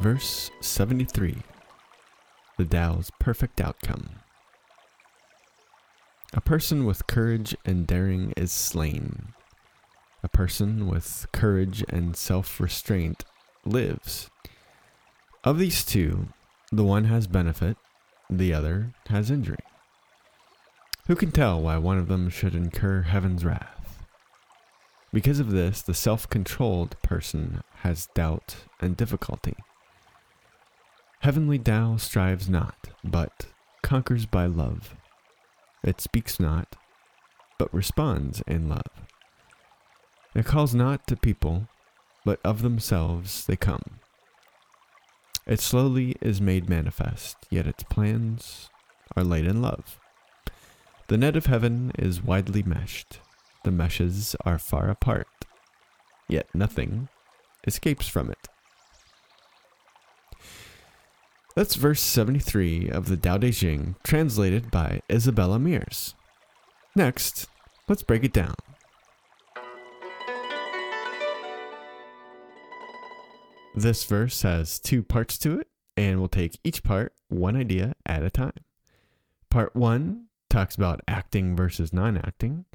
Verse 0.00 0.52
73 0.60 1.38
The 2.56 2.64
Tao's 2.64 3.10
Perfect 3.18 3.60
Outcome. 3.60 4.10
A 6.32 6.40
person 6.40 6.84
with 6.84 7.08
courage 7.08 7.56
and 7.64 7.84
daring 7.84 8.32
is 8.36 8.52
slain. 8.52 9.34
A 10.22 10.28
person 10.28 10.86
with 10.86 11.26
courage 11.32 11.84
and 11.88 12.14
self 12.14 12.60
restraint 12.60 13.24
lives. 13.64 14.30
Of 15.42 15.58
these 15.58 15.84
two, 15.84 16.28
the 16.70 16.84
one 16.84 17.06
has 17.06 17.26
benefit, 17.26 17.76
the 18.30 18.54
other 18.54 18.92
has 19.08 19.32
injury. 19.32 19.58
Who 21.08 21.16
can 21.16 21.32
tell 21.32 21.60
why 21.60 21.76
one 21.78 21.98
of 21.98 22.06
them 22.06 22.30
should 22.30 22.54
incur 22.54 23.02
heaven's 23.02 23.44
wrath? 23.44 24.04
Because 25.12 25.40
of 25.40 25.50
this, 25.50 25.82
the 25.82 25.92
self 25.92 26.30
controlled 26.30 26.94
person 27.02 27.62
has 27.80 28.06
doubt 28.14 28.54
and 28.80 28.96
difficulty. 28.96 29.56
Heavenly 31.20 31.58
Tao 31.58 31.96
strives 31.96 32.48
not, 32.48 32.90
but 33.02 33.46
conquers 33.82 34.24
by 34.24 34.46
love. 34.46 34.94
It 35.82 36.00
speaks 36.00 36.38
not, 36.38 36.76
but 37.58 37.74
responds 37.74 38.40
in 38.46 38.68
love. 38.68 38.90
It 40.34 40.46
calls 40.46 40.76
not 40.76 41.08
to 41.08 41.16
people, 41.16 41.66
but 42.24 42.38
of 42.44 42.62
themselves 42.62 43.46
they 43.46 43.56
come. 43.56 43.98
It 45.44 45.60
slowly 45.60 46.14
is 46.20 46.40
made 46.40 46.68
manifest, 46.68 47.36
yet 47.50 47.66
its 47.66 47.82
plans 47.82 48.70
are 49.16 49.24
laid 49.24 49.46
in 49.46 49.60
love. 49.60 49.98
The 51.08 51.16
net 51.16 51.34
of 51.34 51.46
heaven 51.46 51.90
is 51.98 52.22
widely 52.22 52.62
meshed, 52.62 53.18
the 53.64 53.72
meshes 53.72 54.36
are 54.44 54.58
far 54.58 54.88
apart, 54.88 55.26
yet 56.28 56.46
nothing 56.54 57.08
escapes 57.66 58.06
from 58.06 58.30
it. 58.30 58.48
That's 61.58 61.74
verse 61.74 62.00
73 62.00 62.88
of 62.88 63.08
the 63.08 63.16
Tao 63.16 63.36
Te 63.36 63.50
Ching, 63.50 63.96
translated 64.04 64.70
by 64.70 65.00
Isabella 65.10 65.58
Mears. 65.58 66.14
Next, 66.94 67.48
let's 67.88 68.04
break 68.04 68.22
it 68.22 68.32
down. 68.32 68.54
This 73.74 74.04
verse 74.04 74.42
has 74.42 74.78
two 74.78 75.02
parts 75.02 75.36
to 75.38 75.58
it, 75.58 75.66
and 75.96 76.20
we'll 76.20 76.28
take 76.28 76.60
each 76.62 76.84
part 76.84 77.12
one 77.26 77.56
idea 77.56 77.94
at 78.06 78.22
a 78.22 78.30
time. 78.30 78.52
Part 79.50 79.74
one 79.74 80.26
talks 80.48 80.76
about 80.76 81.00
acting 81.08 81.56
versus 81.56 81.92
non 81.92 82.18
acting, 82.18 82.66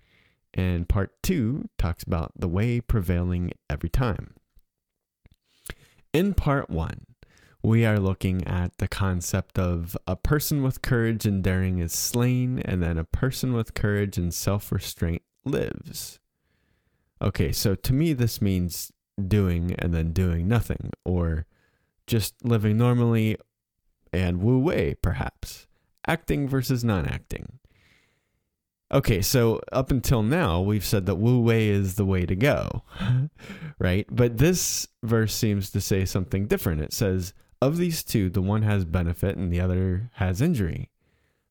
and 0.53 0.89
part 0.89 1.23
two 1.23 1.69
talks 1.77 2.03
about 2.03 2.33
the 2.35 2.49
way 2.49 2.81
prevailing 2.81 3.53
every 3.69 3.88
time. 3.88 4.33
In 6.11 6.33
part 6.33 6.69
one, 6.69 7.05
we 7.63 7.85
are 7.85 7.97
looking 8.00 8.46
at 8.46 8.78
the 8.78 8.90
concept 8.90 9.57
of 9.57 9.97
a 10.06 10.18
person 10.18 10.62
with 10.62 10.81
courage 10.81 11.25
and 11.25 11.41
daring 11.41 11.79
is 11.79 11.94
slain, 11.94 12.59
and 12.59 12.84
then 12.84 12.97
a 12.97 13.06
person 13.06 13.53
with 13.53 13.74
courage 13.74 14.18
and 14.18 14.34
self 14.34 14.72
restraint 14.72 15.22
lives. 15.46 16.19
Okay, 17.22 17.53
so 17.53 17.73
to 17.73 17.94
me, 17.94 18.12
this 18.12 18.41
means 18.41 18.91
doing 19.28 19.73
and 19.79 19.94
then 19.94 20.12
doing 20.12 20.47
nothing, 20.47 20.91
or 21.06 21.46
just 22.06 22.35
living 22.44 22.78
normally 22.78 23.38
and 24.12 24.41
wu 24.41 24.59
wei, 24.59 24.96
perhaps. 24.96 25.66
Acting 26.06 26.50
versus 26.50 26.84
non 26.84 27.06
acting. 27.06 27.59
Okay, 28.91 29.22
so 29.22 29.62
up 29.72 29.90
until 29.90 30.22
now, 30.22 30.59
we've 30.59 30.85
said 30.85 31.06
that 31.06 31.16
wu 31.16 31.40
wei 31.40 31.69
is 31.69 31.96
the 31.96 32.06
way 32.06 32.25
to 32.25 32.35
go, 32.35 32.84
right? 33.79 34.06
But 34.12 34.38
this 34.38 34.85
verse 35.02 35.34
seems 35.34 35.72
to 35.72 35.79
say 35.79 36.03
something 36.03 36.46
different. 36.46 36.81
It 36.81 36.91
says, 36.91 37.34
of 37.68 37.78
these 37.78 38.03
two, 38.03 38.29
the 38.29 38.41
one 38.41 38.63
has 38.63 38.85
benefit 38.85 39.38
and 39.38 39.51
the 39.51 39.59
other 39.62 40.09
has 40.16 40.41
injury. 40.41 40.90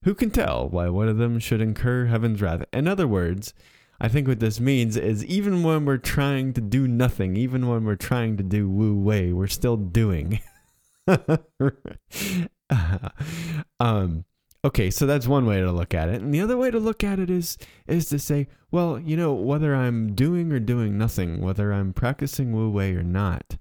Who 0.05 0.15
can 0.15 0.31
tell 0.31 0.69
why 0.69 0.89
one 0.89 1.09
of 1.09 1.19
them 1.19 1.39
should 1.39 1.61
incur 1.61 2.07
heaven's 2.07 2.43
wrath? 2.43 2.65
In 2.73 2.89
other 2.89 3.07
words, 3.07 3.55
I 4.01 4.09
think 4.09 4.27
what 4.27 4.41
this 4.41 4.59
means 4.59 4.97
is 4.97 5.25
even 5.27 5.63
when 5.63 5.85
we're 5.85 5.97
trying 5.97 6.55
to 6.55 6.61
do 6.61 6.89
nothing, 6.89 7.37
even 7.37 7.69
when 7.69 7.85
we're 7.85 7.95
trying 7.95 8.37
to 8.37 8.43
do 8.43 8.69
wu 8.69 8.95
wei, 8.95 9.33
we're 9.33 9.47
still 9.47 9.77
doing. 9.77 10.41
um, 13.79 14.25
okay, 14.65 14.91
so 14.91 15.07
that's 15.07 15.29
one 15.29 15.47
way 15.47 15.61
to 15.61 15.71
look 15.71 15.95
at 15.95 16.09
it, 16.09 16.21
and 16.21 16.35
the 16.35 16.41
other 16.41 16.57
way 16.57 16.73
to 16.73 16.81
look 16.81 17.05
at 17.05 17.21
it 17.21 17.31
is 17.31 17.57
is 17.87 18.07
to 18.07 18.19
say, 18.19 18.49
well, 18.73 18.99
you 18.99 19.17
know, 19.17 19.33
whether 19.33 19.73
I'm 19.73 20.15
doing 20.15 20.51
or 20.51 20.59
doing 20.59 20.99
nothing, 20.99 21.41
whether 21.41 21.73
I'm 21.73 21.93
practicing 21.93 22.53
wu 22.53 22.71
wei 22.71 22.95
or 22.95 23.05
not, 23.05 23.57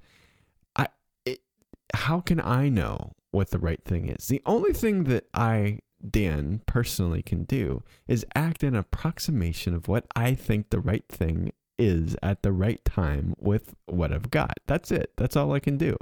how 1.95 2.19
can 2.19 2.39
I 2.39 2.69
know 2.69 3.13
what 3.31 3.51
the 3.51 3.59
right 3.59 3.83
thing 3.83 4.09
is? 4.09 4.27
The 4.27 4.41
only 4.45 4.73
thing 4.73 5.05
that 5.05 5.27
I 5.33 5.79
Dan 6.09 6.61
personally 6.65 7.21
can 7.21 7.43
do 7.43 7.83
is 8.07 8.25
act 8.35 8.63
in 8.63 8.75
approximation 8.75 9.73
of 9.73 9.87
what 9.87 10.05
I 10.15 10.33
think 10.33 10.69
the 10.69 10.79
right 10.79 11.05
thing 11.07 11.51
is 11.77 12.15
at 12.21 12.43
the 12.43 12.51
right 12.51 12.83
time 12.85 13.33
with 13.39 13.75
what 13.85 14.11
I've 14.11 14.31
got. 14.31 14.57
That's 14.67 14.91
it. 14.91 15.13
That's 15.17 15.35
all 15.35 15.53
I 15.53 15.59
can 15.59 15.77
do. 15.77 15.97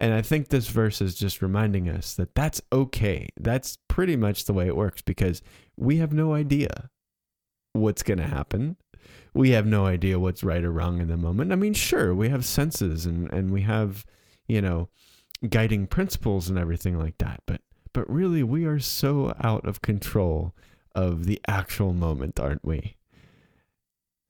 And 0.00 0.14
I 0.14 0.22
think 0.22 0.48
this 0.48 0.68
verse 0.68 1.00
is 1.00 1.16
just 1.16 1.42
reminding 1.42 1.88
us 1.88 2.14
that 2.14 2.34
that's 2.34 2.62
okay. 2.72 3.28
That's 3.38 3.78
pretty 3.88 4.16
much 4.16 4.44
the 4.44 4.52
way 4.52 4.68
it 4.68 4.76
works 4.76 5.02
because 5.02 5.42
we 5.76 5.96
have 5.96 6.12
no 6.12 6.34
idea 6.34 6.90
what's 7.72 8.04
going 8.04 8.18
to 8.18 8.24
happen. 8.24 8.76
We 9.34 9.50
have 9.50 9.66
no 9.66 9.86
idea 9.86 10.18
what's 10.18 10.44
right 10.44 10.62
or 10.62 10.70
wrong 10.70 11.00
in 11.00 11.08
the 11.08 11.16
moment. 11.16 11.52
I 11.52 11.56
mean, 11.56 11.74
sure, 11.74 12.14
we 12.14 12.28
have 12.28 12.44
senses 12.44 13.06
and, 13.06 13.32
and 13.32 13.50
we 13.50 13.62
have, 13.62 14.04
you 14.48 14.60
know, 14.60 14.88
guiding 15.48 15.86
principles 15.86 16.48
and 16.48 16.58
everything 16.58 16.98
like 16.98 17.18
that. 17.18 17.42
But 17.46 17.60
but 17.92 18.08
really 18.10 18.42
we 18.42 18.64
are 18.64 18.78
so 18.78 19.34
out 19.42 19.66
of 19.66 19.82
control 19.82 20.54
of 20.94 21.26
the 21.26 21.40
actual 21.46 21.92
moment, 21.92 22.40
aren't 22.40 22.64
we? 22.64 22.96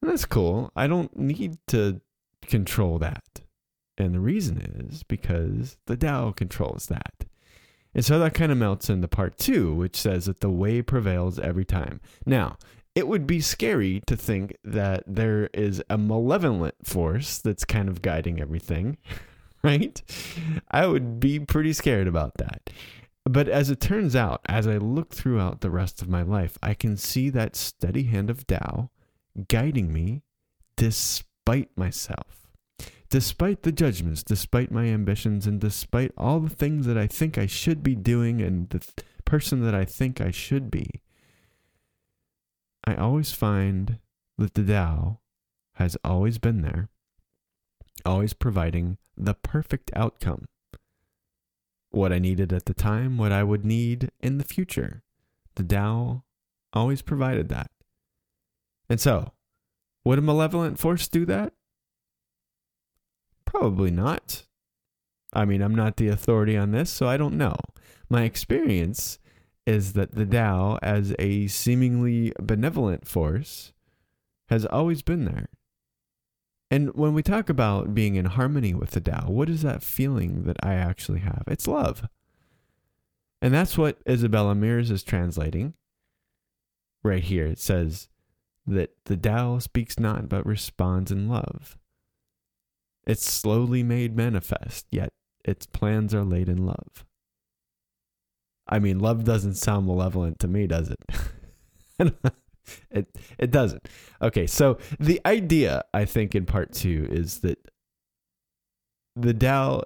And 0.02 0.10
that's 0.10 0.24
cool. 0.24 0.70
I 0.76 0.86
don't 0.86 1.16
need 1.16 1.58
to 1.68 2.00
control 2.42 2.98
that. 2.98 3.40
And 3.96 4.14
the 4.14 4.20
reason 4.20 4.86
is 4.88 5.02
because 5.02 5.76
the 5.86 5.96
Tao 5.96 6.30
controls 6.30 6.86
that. 6.86 7.24
And 7.94 8.04
so 8.04 8.18
that 8.18 8.34
kind 8.34 8.52
of 8.52 8.58
melts 8.58 8.88
into 8.88 9.08
part 9.08 9.38
two, 9.38 9.74
which 9.74 9.96
says 9.96 10.26
that 10.26 10.40
the 10.40 10.50
way 10.50 10.82
prevails 10.82 11.38
every 11.38 11.64
time. 11.64 12.00
Now, 12.24 12.56
it 12.94 13.08
would 13.08 13.26
be 13.26 13.40
scary 13.40 14.02
to 14.06 14.16
think 14.16 14.56
that 14.64 15.04
there 15.06 15.48
is 15.54 15.82
a 15.88 15.98
malevolent 15.98 16.74
force 16.84 17.38
that's 17.38 17.64
kind 17.64 17.88
of 17.88 18.02
guiding 18.02 18.40
everything, 18.40 18.98
right? 19.62 20.00
I 20.70 20.86
would 20.86 21.20
be 21.20 21.40
pretty 21.40 21.72
scared 21.72 22.06
about 22.06 22.34
that. 22.38 22.70
But 23.24 23.48
as 23.48 23.70
it 23.70 23.80
turns 23.80 24.16
out, 24.16 24.40
as 24.46 24.66
I 24.66 24.78
look 24.78 25.14
throughout 25.14 25.60
the 25.60 25.70
rest 25.70 26.00
of 26.00 26.08
my 26.08 26.22
life, 26.22 26.56
I 26.62 26.74
can 26.74 26.96
see 26.96 27.28
that 27.30 27.56
steady 27.56 28.04
hand 28.04 28.30
of 28.30 28.46
Tao 28.46 28.90
guiding 29.48 29.92
me 29.92 30.22
despite 30.76 31.70
myself 31.76 32.38
despite 33.10 33.62
the 33.62 33.72
judgments, 33.72 34.22
despite 34.22 34.70
my 34.70 34.86
ambitions, 34.86 35.46
and 35.46 35.60
despite 35.60 36.12
all 36.16 36.40
the 36.40 36.54
things 36.54 36.86
that 36.86 36.98
I 36.98 37.06
think 37.06 37.38
I 37.38 37.46
should 37.46 37.82
be 37.82 37.94
doing 37.94 38.40
and 38.40 38.68
the 38.68 38.80
th- 38.80 39.06
person 39.24 39.62
that 39.62 39.74
I 39.74 39.84
think 39.84 40.20
I 40.20 40.30
should 40.30 40.70
be, 40.70 41.02
I 42.84 42.94
always 42.94 43.32
find 43.32 43.98
that 44.36 44.54
the 44.54 44.64
Tao 44.64 45.20
has 45.74 45.96
always 46.04 46.38
been 46.38 46.62
there, 46.62 46.88
always 48.04 48.32
providing 48.32 48.98
the 49.18 49.34
perfect 49.34 49.90
outcome. 49.94 50.46
What 51.90 52.12
I 52.12 52.18
needed 52.18 52.52
at 52.52 52.66
the 52.66 52.74
time, 52.74 53.18
what 53.18 53.32
I 53.32 53.42
would 53.42 53.64
need 53.64 54.10
in 54.20 54.38
the 54.38 54.44
future. 54.44 55.02
The 55.54 55.64
Tao 55.64 56.24
always 56.72 57.02
provided 57.02 57.48
that. 57.48 57.70
And 58.88 59.00
so, 59.00 59.32
would 60.04 60.18
a 60.18 60.22
malevolent 60.22 60.78
force 60.78 61.08
do 61.08 61.24
that? 61.26 61.52
Probably 63.44 63.90
not. 63.90 64.46
I 65.32 65.44
mean, 65.44 65.62
I'm 65.62 65.74
not 65.74 65.96
the 65.96 66.08
authority 66.08 66.56
on 66.56 66.70
this, 66.70 66.90
so 66.90 67.08
I 67.08 67.16
don't 67.16 67.36
know. 67.36 67.56
My 68.08 68.22
experience 68.22 69.18
is 69.66 69.92
that 69.94 70.14
the 70.14 70.24
Tao, 70.24 70.78
as 70.82 71.14
a 71.18 71.46
seemingly 71.48 72.32
benevolent 72.40 73.06
force, 73.06 73.72
has 74.48 74.64
always 74.64 75.02
been 75.02 75.24
there. 75.26 75.48
And 76.70 76.94
when 76.94 77.14
we 77.14 77.22
talk 77.22 77.48
about 77.48 77.94
being 77.94 78.16
in 78.16 78.26
harmony 78.26 78.74
with 78.74 78.90
the 78.90 79.00
Tao, 79.00 79.28
what 79.28 79.48
is 79.48 79.62
that 79.62 79.82
feeling 79.82 80.44
that 80.44 80.58
I 80.62 80.74
actually 80.74 81.20
have? 81.20 81.44
It's 81.46 81.66
love. 81.66 82.06
And 83.40 83.54
that's 83.54 83.78
what 83.78 83.98
Isabella 84.08 84.54
Mears 84.54 84.90
is 84.90 85.02
translating 85.02 85.74
right 87.02 87.22
here. 87.22 87.46
It 87.46 87.58
says 87.58 88.08
that 88.66 88.90
the 89.04 89.16
Tao 89.16 89.58
speaks 89.60 89.98
not 89.98 90.28
but 90.28 90.44
responds 90.44 91.10
in 91.10 91.28
love. 91.28 91.78
It's 93.06 93.30
slowly 93.30 93.82
made 93.82 94.14
manifest, 94.14 94.86
yet 94.90 95.12
its 95.44 95.64
plans 95.64 96.14
are 96.14 96.24
laid 96.24 96.48
in 96.48 96.66
love. 96.66 97.06
I 98.68 98.78
mean, 98.78 98.98
love 98.98 99.24
doesn't 99.24 99.54
sound 99.54 99.86
malevolent 99.86 100.38
to 100.40 100.48
me, 100.48 100.66
does 100.66 100.90
it? 100.90 102.14
it 102.90 103.06
it 103.38 103.50
doesn't. 103.50 103.88
Okay, 104.22 104.46
so 104.46 104.78
the 104.98 105.20
idea 105.26 105.82
I 105.92 106.04
think 106.04 106.34
in 106.34 106.46
part 106.46 106.72
2 106.72 107.08
is 107.10 107.40
that 107.40 107.58
the 109.16 109.34
Tao 109.34 109.82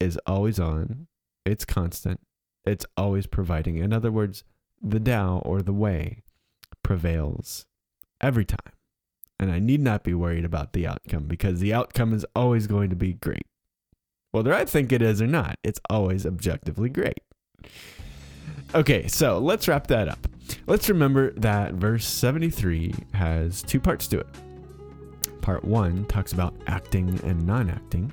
is 0.00 0.18
always 0.26 0.58
on, 0.58 1.06
it's 1.44 1.64
constant, 1.64 2.20
it's 2.64 2.86
always 2.96 3.26
providing. 3.26 3.78
In 3.78 3.92
other 3.92 4.10
words, 4.10 4.44
the 4.82 5.00
Tao 5.00 5.42
or 5.44 5.62
the 5.62 5.72
way 5.72 6.22
prevails 6.82 7.66
every 8.20 8.44
time 8.44 8.74
and 9.38 9.50
I 9.50 9.58
need 9.58 9.80
not 9.80 10.04
be 10.04 10.14
worried 10.14 10.44
about 10.44 10.72
the 10.72 10.86
outcome 10.86 11.24
because 11.24 11.60
the 11.60 11.74
outcome 11.74 12.12
is 12.12 12.24
always 12.34 12.66
going 12.66 12.90
to 12.90 12.96
be 12.96 13.14
great. 13.14 13.46
Whether 14.30 14.52
I 14.52 14.64
think 14.64 14.92
it 14.92 15.02
is 15.02 15.20
or 15.20 15.26
not, 15.26 15.58
it's 15.62 15.80
always 15.90 16.26
objectively 16.26 16.88
great. 16.88 17.18
Okay, 18.74 19.06
so 19.06 19.38
let's 19.38 19.68
wrap 19.68 19.86
that 19.88 20.08
up. 20.08 20.26
Let's 20.66 20.88
remember 20.88 21.30
that 21.32 21.74
verse 21.74 22.06
73 22.06 22.94
has 23.12 23.62
two 23.62 23.80
parts 23.80 24.08
to 24.08 24.20
it. 24.20 24.26
Part 25.40 25.64
1 25.64 26.06
talks 26.06 26.32
about 26.32 26.54
acting 26.66 27.20
and 27.22 27.46
non 27.46 27.68
acting, 27.68 28.12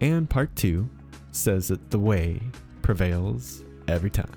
and 0.00 0.28
part 0.28 0.54
2 0.56 0.88
says 1.30 1.68
that 1.68 1.90
the 1.90 1.98
way 1.98 2.40
prevails 2.82 3.64
every 3.86 4.10
time. 4.10 4.32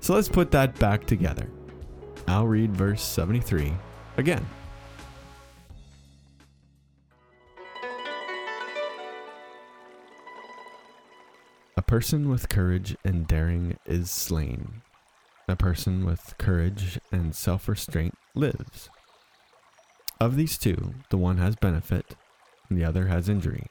So 0.00 0.14
let's 0.14 0.28
put 0.28 0.50
that 0.52 0.78
back 0.78 1.04
together. 1.04 1.48
I'll 2.28 2.46
read 2.46 2.74
verse 2.74 3.02
73 3.02 3.72
again. 4.16 4.44
A 11.76 11.82
person 11.82 12.28
with 12.28 12.48
courage 12.48 12.96
and 13.04 13.26
daring 13.26 13.76
is 13.84 14.10
slain. 14.10 14.82
A 15.48 15.54
person 15.54 16.04
with 16.04 16.34
courage 16.38 16.98
and 17.12 17.34
self 17.34 17.68
restraint 17.68 18.14
lives. 18.34 18.88
Of 20.20 20.36
these 20.36 20.58
two, 20.58 20.94
the 21.10 21.18
one 21.18 21.38
has 21.38 21.54
benefit, 21.56 22.16
the 22.70 22.84
other 22.84 23.06
has 23.06 23.28
injury. 23.28 23.66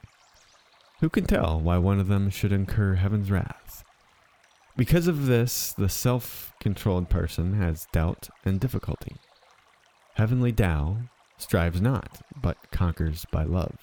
Who 1.01 1.09
can 1.09 1.25
tell 1.25 1.59
why 1.59 1.77
one 1.77 1.99
of 1.99 2.07
them 2.07 2.29
should 2.29 2.53
incur 2.53 2.95
heaven's 2.95 3.29
wrath? 3.29 3.83
Because 4.77 5.07
of 5.07 5.25
this, 5.25 5.73
the 5.73 5.89
self 5.89 6.53
controlled 6.59 7.09
person 7.09 7.55
has 7.55 7.87
doubt 7.91 8.29
and 8.45 8.59
difficulty. 8.59 9.17
Heavenly 10.15 10.53
Tao 10.53 10.97
strives 11.37 11.81
not, 11.81 12.21
but 12.41 12.57
conquers 12.71 13.25
by 13.31 13.43
love. 13.43 13.77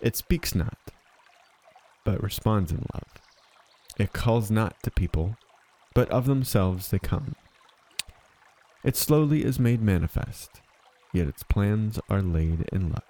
It 0.00 0.16
speaks 0.16 0.54
not, 0.54 0.78
but 2.04 2.22
responds 2.22 2.72
in 2.72 2.84
love. 2.92 3.08
It 3.98 4.12
calls 4.12 4.50
not 4.50 4.82
to 4.82 4.90
people, 4.90 5.36
but 5.94 6.10
of 6.10 6.26
themselves 6.26 6.88
they 6.88 6.98
come. 6.98 7.34
It 8.82 8.96
slowly 8.96 9.44
is 9.44 9.58
made 9.58 9.80
manifest, 9.80 10.60
yet 11.12 11.28
its 11.28 11.42
plans 11.42 11.98
are 12.10 12.20
laid 12.20 12.68
in 12.72 12.90
love. 12.90 13.02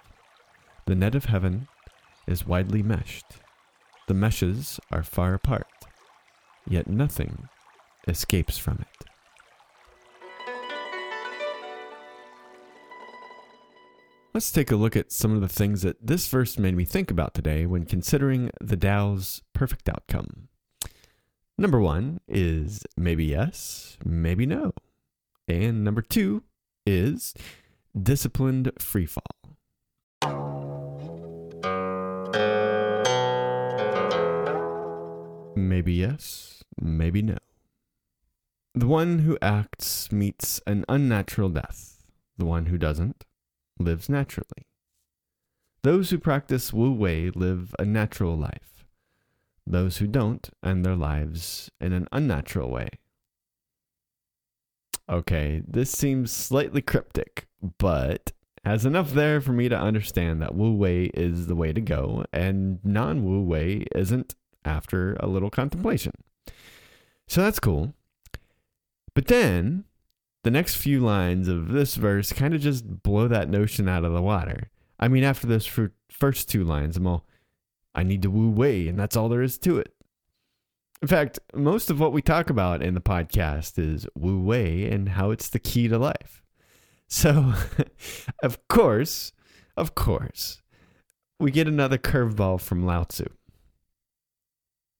The 0.85 0.95
net 0.95 1.15
of 1.15 1.25
heaven 1.25 1.67
is 2.27 2.47
widely 2.47 2.83
meshed. 2.83 3.25
The 4.07 4.13
meshes 4.13 4.79
are 4.91 5.03
far 5.03 5.33
apart, 5.33 5.67
yet 6.67 6.87
nothing 6.87 7.49
escapes 8.07 8.57
from 8.57 8.79
it. 8.81 9.09
Let's 14.33 14.51
take 14.51 14.69
a 14.69 14.75
look 14.75 14.95
at 14.97 15.13
some 15.13 15.33
of 15.33 15.41
the 15.41 15.47
things 15.47 15.81
that 15.83 16.05
this 16.05 16.27
verse 16.27 16.59
made 16.59 16.75
me 16.75 16.83
think 16.83 17.09
about 17.09 17.33
today 17.33 17.65
when 17.65 17.85
considering 17.85 18.51
the 18.59 18.75
Tao's 18.75 19.41
perfect 19.53 19.87
outcome. 19.87 20.49
Number 21.57 21.79
one 21.79 22.19
is 22.27 22.83
maybe 22.97 23.25
yes, 23.25 23.97
maybe 24.03 24.45
no. 24.45 24.73
And 25.47 25.83
number 25.85 26.01
two 26.01 26.43
is 26.85 27.33
disciplined 27.97 28.71
free 28.77 29.05
fall. 29.05 29.23
Maybe 35.55 35.93
yes, 35.93 36.63
maybe 36.81 37.21
no. 37.21 37.37
The 38.73 38.87
one 38.87 39.19
who 39.19 39.37
acts 39.41 40.11
meets 40.11 40.59
an 40.67 40.83
unnatural 40.89 41.47
death. 41.47 42.03
The 42.37 42.45
one 42.45 42.65
who 42.65 42.77
doesn't 42.77 43.23
lives 43.79 44.09
naturally. 44.09 44.67
Those 45.83 46.09
who 46.09 46.17
practice 46.17 46.73
Wu 46.73 46.91
Wei 46.91 47.29
live 47.29 47.73
a 47.79 47.85
natural 47.85 48.35
life. 48.35 48.74
Those 49.67 49.97
who 49.97 50.07
don't 50.07 50.49
end 50.63 50.85
their 50.85 50.95
lives 50.95 51.71
in 51.81 51.93
an 51.93 52.07
unnatural 52.11 52.69
way. 52.69 52.89
Okay, 55.09 55.61
this 55.67 55.91
seems 55.91 56.31
slightly 56.31 56.81
cryptic, 56.81 57.47
but 57.77 58.31
has 58.63 58.85
enough 58.85 59.11
there 59.11 59.41
for 59.41 59.51
me 59.51 59.69
to 59.69 59.77
understand 59.77 60.41
that 60.41 60.55
Wu 60.55 60.73
Wei 60.73 61.05
is 61.13 61.47
the 61.47 61.55
way 61.55 61.71
to 61.71 61.81
go, 61.81 62.25
and 62.33 62.79
non 62.83 63.23
Wu 63.23 63.41
Wei 63.43 63.85
isn't 63.93 64.35
after 64.63 65.15
a 65.19 65.27
little 65.27 65.51
contemplation. 65.51 66.13
So 67.27 67.41
that's 67.41 67.59
cool. 67.59 67.93
But 69.13 69.27
then 69.27 69.85
the 70.43 70.51
next 70.51 70.75
few 70.75 70.99
lines 70.99 71.47
of 71.47 71.69
this 71.69 71.95
verse 71.95 72.33
kind 72.33 72.53
of 72.53 72.61
just 72.61 73.03
blow 73.03 73.27
that 73.27 73.49
notion 73.49 73.87
out 73.87 74.05
of 74.05 74.13
the 74.13 74.21
water. 74.21 74.69
I 74.99 75.07
mean, 75.07 75.23
after 75.23 75.47
those 75.47 75.69
first 76.09 76.49
two 76.49 76.63
lines, 76.63 76.97
I'm 76.97 77.07
all, 77.07 77.25
I 77.95 78.03
need 78.03 78.21
to 78.23 78.29
Wu 78.29 78.49
Wei, 78.49 78.87
and 78.87 78.99
that's 78.99 79.15
all 79.15 79.29
there 79.29 79.41
is 79.41 79.57
to 79.59 79.77
it. 79.79 79.93
In 81.01 81.07
fact, 81.07 81.39
most 81.53 81.89
of 81.89 81.99
what 81.99 82.13
we 82.13 82.21
talk 82.21 82.49
about 82.49 82.81
in 82.81 82.93
the 82.93 83.01
podcast 83.01 83.79
is 83.79 84.07
Wu 84.15 84.41
Wei 84.41 84.89
and 84.89 85.09
how 85.09 85.31
it's 85.31 85.49
the 85.49 85.59
key 85.59 85.87
to 85.87 85.97
life. 85.97 86.43
So, 87.07 87.53
of 88.43 88.67
course, 88.67 89.31
of 89.77 89.95
course, 89.95 90.61
we 91.39 91.51
get 91.51 91.67
another 91.67 91.97
curveball 91.97 92.61
from 92.61 92.85
Lao 92.85 93.03
Tzu. 93.03 93.25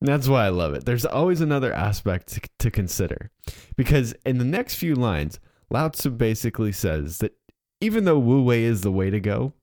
That's 0.01 0.27
why 0.27 0.45
I 0.45 0.49
love 0.49 0.73
it. 0.73 0.85
There's 0.85 1.05
always 1.05 1.41
another 1.41 1.73
aspect 1.73 2.27
to, 2.33 2.41
to 2.59 2.71
consider. 2.71 3.31
Because 3.75 4.13
in 4.25 4.37
the 4.37 4.45
next 4.45 4.75
few 4.75 4.95
lines, 4.95 5.39
Lao 5.69 5.89
Tzu 5.89 6.11
basically 6.11 6.71
says 6.71 7.17
that 7.19 7.35
even 7.81 8.05
though 8.05 8.19
Wu 8.19 8.43
Wei 8.43 8.63
is 8.63 8.81
the 8.81 8.91
way 8.91 9.09
to 9.09 9.19
go, 9.19 9.53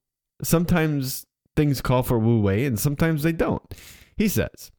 sometimes 0.42 1.26
things 1.56 1.80
call 1.80 2.02
for 2.02 2.18
Wu 2.18 2.40
Wei 2.40 2.64
and 2.64 2.78
sometimes 2.78 3.22
they 3.22 3.32
don't. 3.32 3.62
He 4.16 4.28
says, 4.28 4.70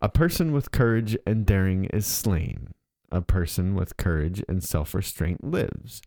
A 0.00 0.08
person 0.08 0.52
with 0.52 0.70
courage 0.70 1.16
and 1.26 1.44
daring 1.46 1.86
is 1.86 2.06
slain. 2.06 2.74
A 3.10 3.22
person 3.22 3.74
with 3.74 3.96
courage 3.96 4.42
and 4.48 4.62
self 4.62 4.94
restraint 4.94 5.42
lives. 5.42 6.02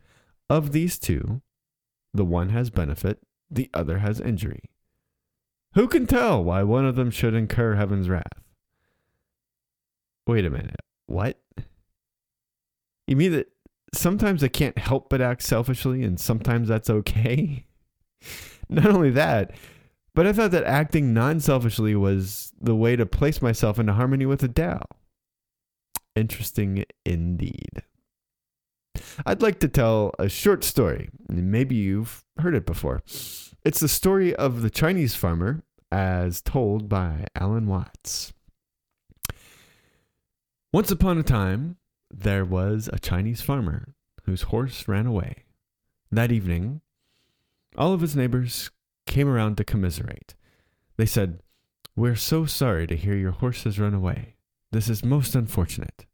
Of 0.50 0.72
these 0.72 1.00
two, 1.00 1.42
the 2.14 2.26
one 2.26 2.50
has 2.50 2.70
benefit, 2.70 3.20
the 3.50 3.70
other 3.74 4.00
has 4.00 4.20
injury. 4.20 4.70
Who 5.74 5.88
can 5.88 6.06
tell 6.06 6.44
why 6.44 6.64
one 6.64 6.86
of 6.86 6.96
them 6.96 7.12
should 7.12 7.34
incur 7.34 7.76
heaven's 7.76 8.10
wrath? 8.10 8.42
Wait 10.28 10.46
a 10.46 10.50
minute. 10.50 10.76
What? 11.06 11.42
You 13.08 13.16
mean 13.16 13.32
that 13.32 13.48
sometimes 13.94 14.44
I 14.44 14.48
can't 14.48 14.78
help 14.78 15.10
but 15.10 15.22
act 15.22 15.42
selfishly 15.42 16.04
and 16.04 16.20
sometimes 16.20 16.68
that's 16.68 16.90
okay? 16.90 17.66
Not 18.70 18.88
only 18.88 19.10
that, 19.12 19.52
but 20.14 20.28
I 20.28 20.34
thought 20.34 20.52
that 20.52 20.64
acting 20.64 21.14
non 21.14 21.40
selfishly 21.40 21.96
was 21.96 22.52
the 22.60 22.76
way 22.76 22.96
to 22.96 23.06
place 23.06 23.42
myself 23.42 23.80
into 23.80 23.94
harmony 23.94 24.26
with 24.26 24.42
the 24.42 24.48
Tao. 24.48 24.84
Interesting 26.16 26.86
indeed. 27.06 27.84
I'd 29.26 29.42
like 29.42 29.60
to 29.60 29.68
tell 29.68 30.14
a 30.20 30.28
short 30.30 30.64
story. 30.64 31.10
Maybe 31.30 31.76
you've 31.76 32.24
heard 32.38 32.56
it 32.56 32.66
before. 32.66 33.02
It's 33.64 33.80
the 33.80 33.88
story 33.88 34.36
of 34.36 34.62
the 34.62 34.70
Chinese 34.70 35.16
farmer 35.16 35.64
as 35.92 36.42
told 36.42 36.90
by 36.90 37.26
Alan 37.36 37.68
Watts. 37.68 38.34
Once 40.74 40.92
upon 40.92 41.18
a 41.18 41.24
time, 41.24 41.78
there 42.10 42.46
was 42.46 42.90
a 42.92 43.00
Chinese 43.00 43.42
farmer 43.42 43.94
whose 44.24 44.44
horse 44.44 44.88
ran 44.88 45.06
away. 45.06 45.44
That 46.12 46.32
evening, 46.32 46.82
all 47.78 47.94
of 47.94 48.02
his 48.02 48.16
neighbors 48.16 48.70
came 49.12 49.28
around 49.28 49.58
to 49.58 49.64
commiserate. 49.64 50.34
They 50.98 51.06
said, 51.06 51.42
We're 51.96 52.16
so 52.16 52.46
sorry 52.46 52.88
to 52.88 52.96
hear 52.96 53.16
your 53.16 53.32
horse 53.32 53.64
has 53.66 53.78
run 53.78 53.94
away. 53.94 54.36
This 54.72 54.90
is 54.90 55.04
most 55.04 55.36
unfortunate. 55.36 56.06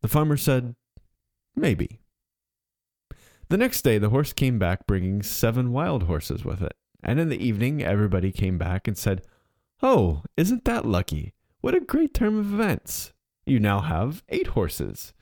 The 0.00 0.08
farmer 0.08 0.38
said, 0.38 0.74
Maybe. 1.54 2.00
The 3.50 3.58
next 3.58 3.82
day, 3.82 3.98
the 3.98 4.08
horse 4.08 4.32
came 4.32 4.58
back 4.58 4.86
bringing 4.86 5.22
seven 5.22 5.72
wild 5.72 6.04
horses 6.04 6.44
with 6.44 6.62
it. 6.62 6.74
And 7.02 7.20
in 7.20 7.28
the 7.28 7.44
evening, 7.44 7.82
everybody 7.82 8.32
came 8.32 8.56
back 8.56 8.88
and 8.88 8.96
said, 8.96 9.22
Oh, 9.82 10.22
isn't 10.36 10.64
that 10.64 10.86
lucky? 10.86 11.34
What 11.60 11.74
a 11.74 11.80
great 11.80 12.14
term 12.14 12.38
of 12.38 12.52
events! 12.54 13.12
You 13.44 13.60
now 13.60 13.80
have 13.80 14.22
eight 14.30 14.48
horses. 14.48 15.12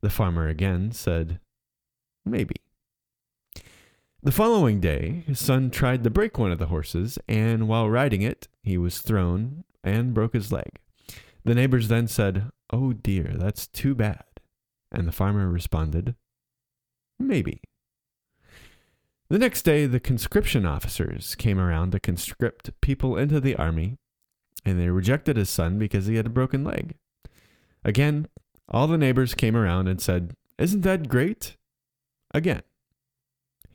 The 0.00 0.10
farmer 0.10 0.48
again 0.48 0.90
said, 0.90 1.38
Maybe. 2.24 2.56
The 4.22 4.32
following 4.32 4.80
day, 4.80 5.22
his 5.26 5.38
son 5.38 5.70
tried 5.70 6.02
to 6.02 6.10
break 6.10 6.38
one 6.38 6.50
of 6.50 6.58
the 6.58 6.66
horses, 6.66 7.18
and 7.28 7.68
while 7.68 7.88
riding 7.88 8.22
it, 8.22 8.48
he 8.62 8.76
was 8.76 8.98
thrown 8.98 9.64
and 9.84 10.14
broke 10.14 10.32
his 10.32 10.50
leg. 10.50 10.80
The 11.44 11.54
neighbors 11.54 11.88
then 11.88 12.08
said, 12.08 12.50
Oh 12.70 12.92
dear, 12.92 13.34
that's 13.36 13.66
too 13.68 13.94
bad. 13.94 14.24
And 14.90 15.06
the 15.06 15.12
farmer 15.12 15.48
responded, 15.48 16.16
Maybe. 17.20 17.60
The 19.28 19.38
next 19.38 19.62
day, 19.62 19.86
the 19.86 20.00
conscription 20.00 20.64
officers 20.64 21.34
came 21.34 21.58
around 21.58 21.92
to 21.92 22.00
conscript 22.00 22.70
people 22.80 23.16
into 23.16 23.40
the 23.40 23.54
army, 23.56 23.98
and 24.64 24.80
they 24.80 24.88
rejected 24.88 25.36
his 25.36 25.50
son 25.50 25.78
because 25.78 26.06
he 26.06 26.16
had 26.16 26.26
a 26.26 26.30
broken 26.30 26.64
leg. 26.64 26.96
Again, 27.84 28.28
all 28.68 28.86
the 28.86 28.98
neighbors 28.98 29.34
came 29.34 29.56
around 29.56 29.86
and 29.88 30.00
said, 30.00 30.34
Isn't 30.58 30.82
that 30.82 31.08
great? 31.08 31.56
Again, 32.34 32.62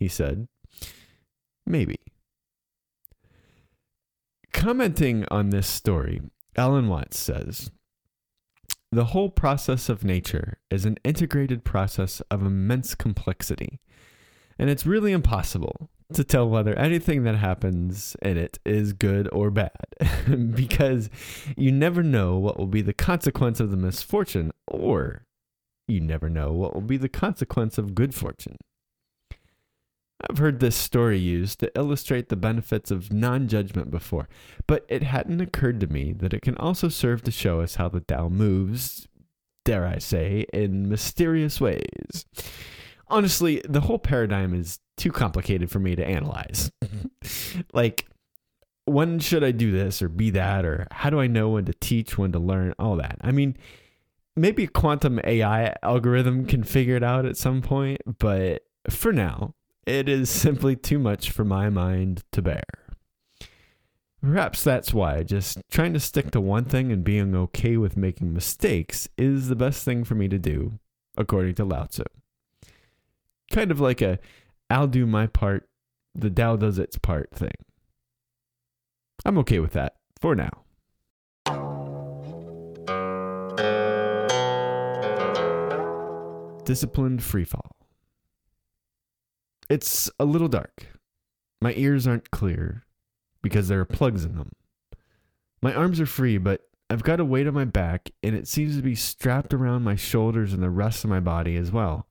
he 0.01 0.07
said, 0.07 0.47
Maybe. 1.63 1.99
Commenting 4.51 5.25
on 5.29 5.51
this 5.51 5.67
story, 5.67 6.21
Alan 6.57 6.87
Watts 6.87 7.19
says, 7.19 7.69
The 8.91 9.05
whole 9.05 9.29
process 9.29 9.89
of 9.89 10.03
nature 10.03 10.57
is 10.71 10.85
an 10.85 10.97
integrated 11.03 11.63
process 11.63 12.19
of 12.31 12.41
immense 12.41 12.95
complexity, 12.95 13.79
and 14.57 14.71
it's 14.71 14.87
really 14.87 15.11
impossible 15.11 15.91
to 16.13 16.23
tell 16.23 16.49
whether 16.49 16.73
anything 16.79 17.23
that 17.25 17.35
happens 17.35 18.15
in 18.23 18.37
it 18.37 18.57
is 18.65 18.93
good 18.93 19.29
or 19.31 19.51
bad 19.51 19.85
because 20.55 21.11
you 21.55 21.71
never 21.71 22.01
know 22.01 22.39
what 22.39 22.57
will 22.57 22.65
be 22.65 22.81
the 22.81 22.91
consequence 22.91 23.59
of 23.59 23.69
the 23.69 23.77
misfortune 23.77 24.51
or 24.67 25.27
you 25.87 26.01
never 26.01 26.27
know 26.27 26.51
what 26.51 26.73
will 26.73 26.81
be 26.81 26.97
the 26.97 27.07
consequence 27.07 27.77
of 27.77 27.93
good 27.93 28.15
fortune. 28.15 28.57
I've 30.29 30.37
heard 30.37 30.59
this 30.59 30.75
story 30.75 31.17
used 31.17 31.59
to 31.59 31.71
illustrate 31.77 32.29
the 32.29 32.35
benefits 32.35 32.91
of 32.91 33.11
non 33.11 33.47
judgment 33.47 33.91
before, 33.91 34.27
but 34.67 34.85
it 34.87 35.03
hadn't 35.03 35.41
occurred 35.41 35.79
to 35.81 35.87
me 35.87 36.13
that 36.13 36.33
it 36.33 36.41
can 36.41 36.57
also 36.57 36.89
serve 36.89 37.23
to 37.23 37.31
show 37.31 37.61
us 37.61 37.75
how 37.75 37.89
the 37.89 38.01
Tao 38.01 38.29
moves, 38.29 39.07
dare 39.65 39.85
I 39.85 39.97
say, 39.97 40.45
in 40.53 40.89
mysterious 40.89 41.59
ways. 41.59 42.25
Honestly, 43.07 43.61
the 43.67 43.81
whole 43.81 43.99
paradigm 43.99 44.53
is 44.53 44.79
too 44.97 45.11
complicated 45.11 45.69
for 45.69 45.79
me 45.79 45.95
to 45.95 46.05
analyze. 46.05 46.71
like, 47.73 48.05
when 48.85 49.19
should 49.19 49.43
I 49.43 49.51
do 49.51 49.71
this 49.71 50.01
or 50.01 50.09
be 50.09 50.29
that? 50.31 50.65
Or 50.65 50.87
how 50.91 51.09
do 51.09 51.19
I 51.19 51.27
know 51.27 51.49
when 51.49 51.65
to 51.65 51.73
teach, 51.73 52.17
when 52.17 52.31
to 52.31 52.39
learn, 52.39 52.73
all 52.79 52.95
that? 52.97 53.17
I 53.21 53.31
mean, 53.31 53.57
maybe 54.35 54.63
a 54.65 54.67
quantum 54.67 55.19
AI 55.23 55.75
algorithm 55.83 56.45
can 56.45 56.63
figure 56.63 56.95
it 56.95 57.03
out 57.03 57.25
at 57.25 57.37
some 57.37 57.61
point, 57.61 58.01
but 58.19 58.63
for 58.89 59.11
now, 59.11 59.55
it 59.85 60.07
is 60.07 60.29
simply 60.29 60.75
too 60.75 60.99
much 60.99 61.31
for 61.31 61.43
my 61.43 61.69
mind 61.69 62.23
to 62.31 62.41
bear. 62.41 62.63
Perhaps 64.21 64.63
that's 64.63 64.93
why 64.93 65.23
just 65.23 65.59
trying 65.71 65.93
to 65.93 65.99
stick 65.99 66.29
to 66.31 66.39
one 66.39 66.65
thing 66.65 66.91
and 66.91 67.03
being 67.03 67.35
okay 67.35 67.75
with 67.75 67.97
making 67.97 68.33
mistakes 68.33 69.09
is 69.17 69.47
the 69.47 69.55
best 69.55 69.83
thing 69.83 70.03
for 70.03 70.13
me 70.13 70.27
to 70.27 70.37
do, 70.37 70.73
according 71.17 71.55
to 71.55 71.65
Lao 71.65 71.85
Tzu. 71.85 72.03
Kind 73.51 73.71
of 73.71 73.79
like 73.79 74.01
a 74.01 74.19
I'll 74.69 74.87
do 74.87 75.05
my 75.05 75.27
part, 75.27 75.67
the 76.13 76.29
Tao 76.29 76.55
does 76.55 76.77
its 76.77 76.97
part 76.97 77.31
thing. 77.33 77.55
I'm 79.25 79.37
okay 79.39 79.59
with 79.59 79.73
that 79.73 79.95
for 80.19 80.35
now. 80.35 80.51
Disciplined 86.63 87.19
freefall. 87.19 87.80
It's 89.71 90.11
a 90.19 90.25
little 90.25 90.49
dark. 90.49 90.87
My 91.61 91.73
ears 91.75 92.05
aren't 92.05 92.29
clear 92.29 92.83
because 93.41 93.69
there 93.69 93.79
are 93.79 93.85
plugs 93.85 94.25
in 94.25 94.35
them. 94.35 94.51
My 95.61 95.73
arms 95.73 96.01
are 96.01 96.05
free, 96.05 96.37
but 96.37 96.63
I've 96.89 97.03
got 97.03 97.21
a 97.21 97.25
weight 97.25 97.47
on 97.47 97.53
my 97.53 97.63
back 97.63 98.11
and 98.21 98.35
it 98.35 98.49
seems 98.49 98.75
to 98.75 98.81
be 98.81 98.95
strapped 98.95 99.53
around 99.53 99.83
my 99.83 99.95
shoulders 99.95 100.51
and 100.51 100.61
the 100.61 100.69
rest 100.69 101.05
of 101.05 101.09
my 101.09 101.21
body 101.21 101.55
as 101.55 101.71
well. 101.71 102.05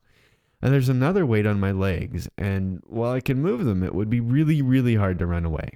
And 0.62 0.72
there's 0.72 0.88
another 0.88 1.26
weight 1.26 1.44
on 1.44 1.60
my 1.60 1.70
legs, 1.70 2.30
and 2.38 2.80
while 2.86 3.12
I 3.12 3.20
can 3.20 3.42
move 3.42 3.66
them, 3.66 3.82
it 3.82 3.94
would 3.94 4.08
be 4.08 4.20
really, 4.20 4.62
really 4.62 4.94
hard 4.94 5.18
to 5.18 5.26
run 5.26 5.44
away. 5.44 5.72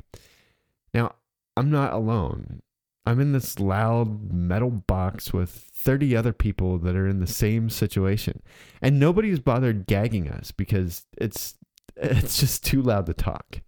Now, 0.95 1.17
I'm 1.55 1.71
not 1.71 1.93
alone. 1.93 2.63
I'm 3.05 3.21
in 3.21 3.33
this 3.33 3.59
loud 3.59 4.33
metal 4.33 4.71
box 4.71 5.35
with 5.35 5.51
30 5.51 6.17
other 6.17 6.33
people 6.33 6.79
that 6.79 6.97
are 6.97 7.07
in 7.07 7.21
the 7.21 7.27
same 7.27 7.69
situation. 7.69 8.43
And 8.81 8.99
nobody's 8.99 9.41
bothered 9.41 9.87
gagging 9.87 10.31
us 10.31 10.51
because 10.51 11.07
it's 11.19 11.57
it's 11.97 12.39
just 12.39 12.65
too 12.65 12.83
loud 12.83 13.07
to 13.07 13.15
talk. 13.15 13.63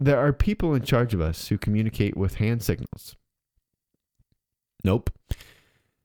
There 0.00 0.18
are 0.18 0.32
people 0.32 0.74
in 0.74 0.82
charge 0.82 1.12
of 1.14 1.20
us 1.20 1.48
who 1.48 1.58
communicate 1.58 2.16
with 2.16 2.36
hand 2.36 2.62
signals. 2.62 3.16
Nope. 4.84 5.10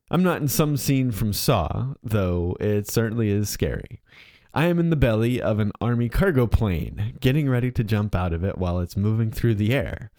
I'm 0.09 0.23
not 0.23 0.41
in 0.41 0.47
some 0.47 0.77
scene 0.77 1.11
from 1.11 1.33
Saw, 1.33 1.93
though 2.03 2.55
it 2.59 2.89
certainly 2.89 3.29
is 3.29 3.49
scary. 3.49 4.01
I 4.53 4.65
am 4.65 4.79
in 4.79 4.89
the 4.91 4.95
belly 4.95 5.41
of 5.41 5.59
an 5.59 5.71
army 5.81 6.09
cargo 6.09 6.45
plane, 6.45 7.17
getting 7.19 7.49
ready 7.49 7.71
to 7.71 7.83
jump 7.83 8.13
out 8.13 8.33
of 8.33 8.43
it 8.43 8.57
while 8.57 8.79
it's 8.79 8.97
moving 8.97 9.31
through 9.31 9.55
the 9.55 9.73
air. 9.73 10.11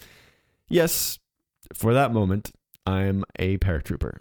Yes, 0.68 1.18
for 1.72 1.94
that 1.94 2.12
moment, 2.12 2.50
I'm 2.86 3.24
a 3.38 3.58
paratrooper. 3.58 4.18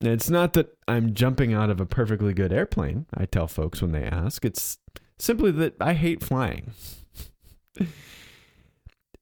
It's 0.00 0.30
not 0.30 0.54
that 0.54 0.76
I'm 0.88 1.14
jumping 1.14 1.52
out 1.52 1.70
of 1.70 1.80
a 1.80 1.86
perfectly 1.86 2.32
good 2.32 2.52
airplane, 2.52 3.06
I 3.14 3.26
tell 3.26 3.46
folks 3.46 3.82
when 3.82 3.92
they 3.92 4.04
ask. 4.04 4.44
It's 4.44 4.78
simply 5.22 5.52
that 5.52 5.74
I 5.80 5.94
hate 5.94 6.20
flying. 6.20 6.72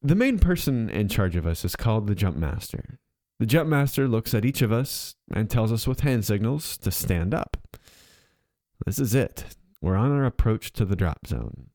the 0.02 0.14
main 0.14 0.38
person 0.38 0.88
in 0.88 1.08
charge 1.08 1.36
of 1.36 1.46
us 1.46 1.62
is 1.62 1.76
called 1.76 2.06
the 2.06 2.14
jump 2.14 2.38
master. 2.38 2.98
The 3.38 3.44
jump 3.44 3.68
master 3.68 4.08
looks 4.08 4.32
at 4.32 4.46
each 4.46 4.62
of 4.62 4.72
us 4.72 5.14
and 5.30 5.50
tells 5.50 5.70
us 5.70 5.86
with 5.86 6.00
hand 6.00 6.24
signals 6.24 6.78
to 6.78 6.90
stand 6.90 7.34
up. 7.34 7.58
This 8.86 8.98
is 8.98 9.14
it. 9.14 9.44
We're 9.82 9.96
on 9.96 10.10
our 10.10 10.24
approach 10.24 10.72
to 10.72 10.86
the 10.86 10.96
drop 10.96 11.26
zone. 11.26 11.68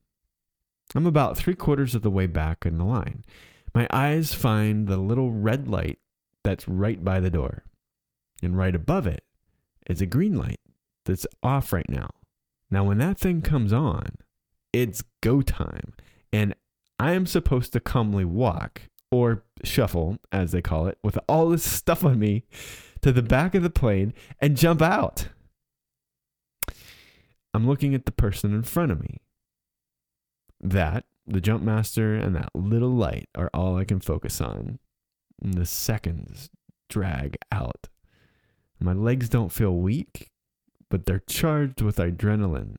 I'm 0.96 1.06
about 1.06 1.36
three 1.36 1.54
quarters 1.54 1.94
of 1.94 2.02
the 2.02 2.10
way 2.10 2.26
back 2.26 2.66
in 2.66 2.78
the 2.78 2.84
line. 2.84 3.24
My 3.74 3.86
eyes 3.92 4.34
find 4.34 4.88
the 4.88 4.96
little 4.96 5.30
red 5.30 5.68
light 5.68 6.00
that's 6.42 6.66
right 6.66 7.02
by 7.04 7.20
the 7.20 7.30
door. 7.30 7.62
And 8.42 8.58
right 8.58 8.74
above 8.74 9.06
it 9.06 9.22
is 9.88 10.00
a 10.00 10.06
green 10.06 10.36
light 10.36 10.60
that's 11.04 11.28
off 11.44 11.72
right 11.72 11.88
now. 11.88 12.10
Now, 12.70 12.84
when 12.84 12.98
that 12.98 13.18
thing 13.18 13.42
comes 13.42 13.72
on, 13.72 14.16
it's 14.72 15.02
go 15.22 15.42
time. 15.42 15.94
And 16.32 16.54
I 16.98 17.12
am 17.12 17.26
supposed 17.26 17.72
to 17.72 17.80
calmly 17.80 18.24
walk 18.24 18.82
or 19.10 19.44
shuffle, 19.64 20.18
as 20.32 20.52
they 20.52 20.62
call 20.62 20.86
it, 20.86 20.98
with 21.02 21.18
all 21.28 21.48
this 21.48 21.62
stuff 21.64 22.04
on 22.04 22.18
me 22.18 22.44
to 23.02 23.12
the 23.12 23.22
back 23.22 23.54
of 23.54 23.62
the 23.62 23.70
plane 23.70 24.12
and 24.40 24.56
jump 24.56 24.82
out. 24.82 25.28
I'm 27.54 27.66
looking 27.66 27.94
at 27.94 28.04
the 28.04 28.12
person 28.12 28.52
in 28.52 28.64
front 28.64 28.92
of 28.92 29.00
me. 29.00 29.18
That, 30.60 31.04
the 31.26 31.40
jump 31.40 31.62
master, 31.62 32.14
and 32.14 32.34
that 32.34 32.50
little 32.54 32.90
light 32.90 33.28
are 33.34 33.50
all 33.54 33.76
I 33.76 33.84
can 33.84 34.00
focus 34.00 34.40
on. 34.40 34.78
And 35.42 35.54
the 35.54 35.66
seconds 35.66 36.50
drag 36.88 37.36
out. 37.52 37.88
My 38.80 38.92
legs 38.92 39.28
don't 39.28 39.52
feel 39.52 39.74
weak, 39.74 40.30
but 40.90 41.06
they're 41.06 41.22
charged 41.28 41.80
with 41.80 41.96
adrenaline. 41.96 42.76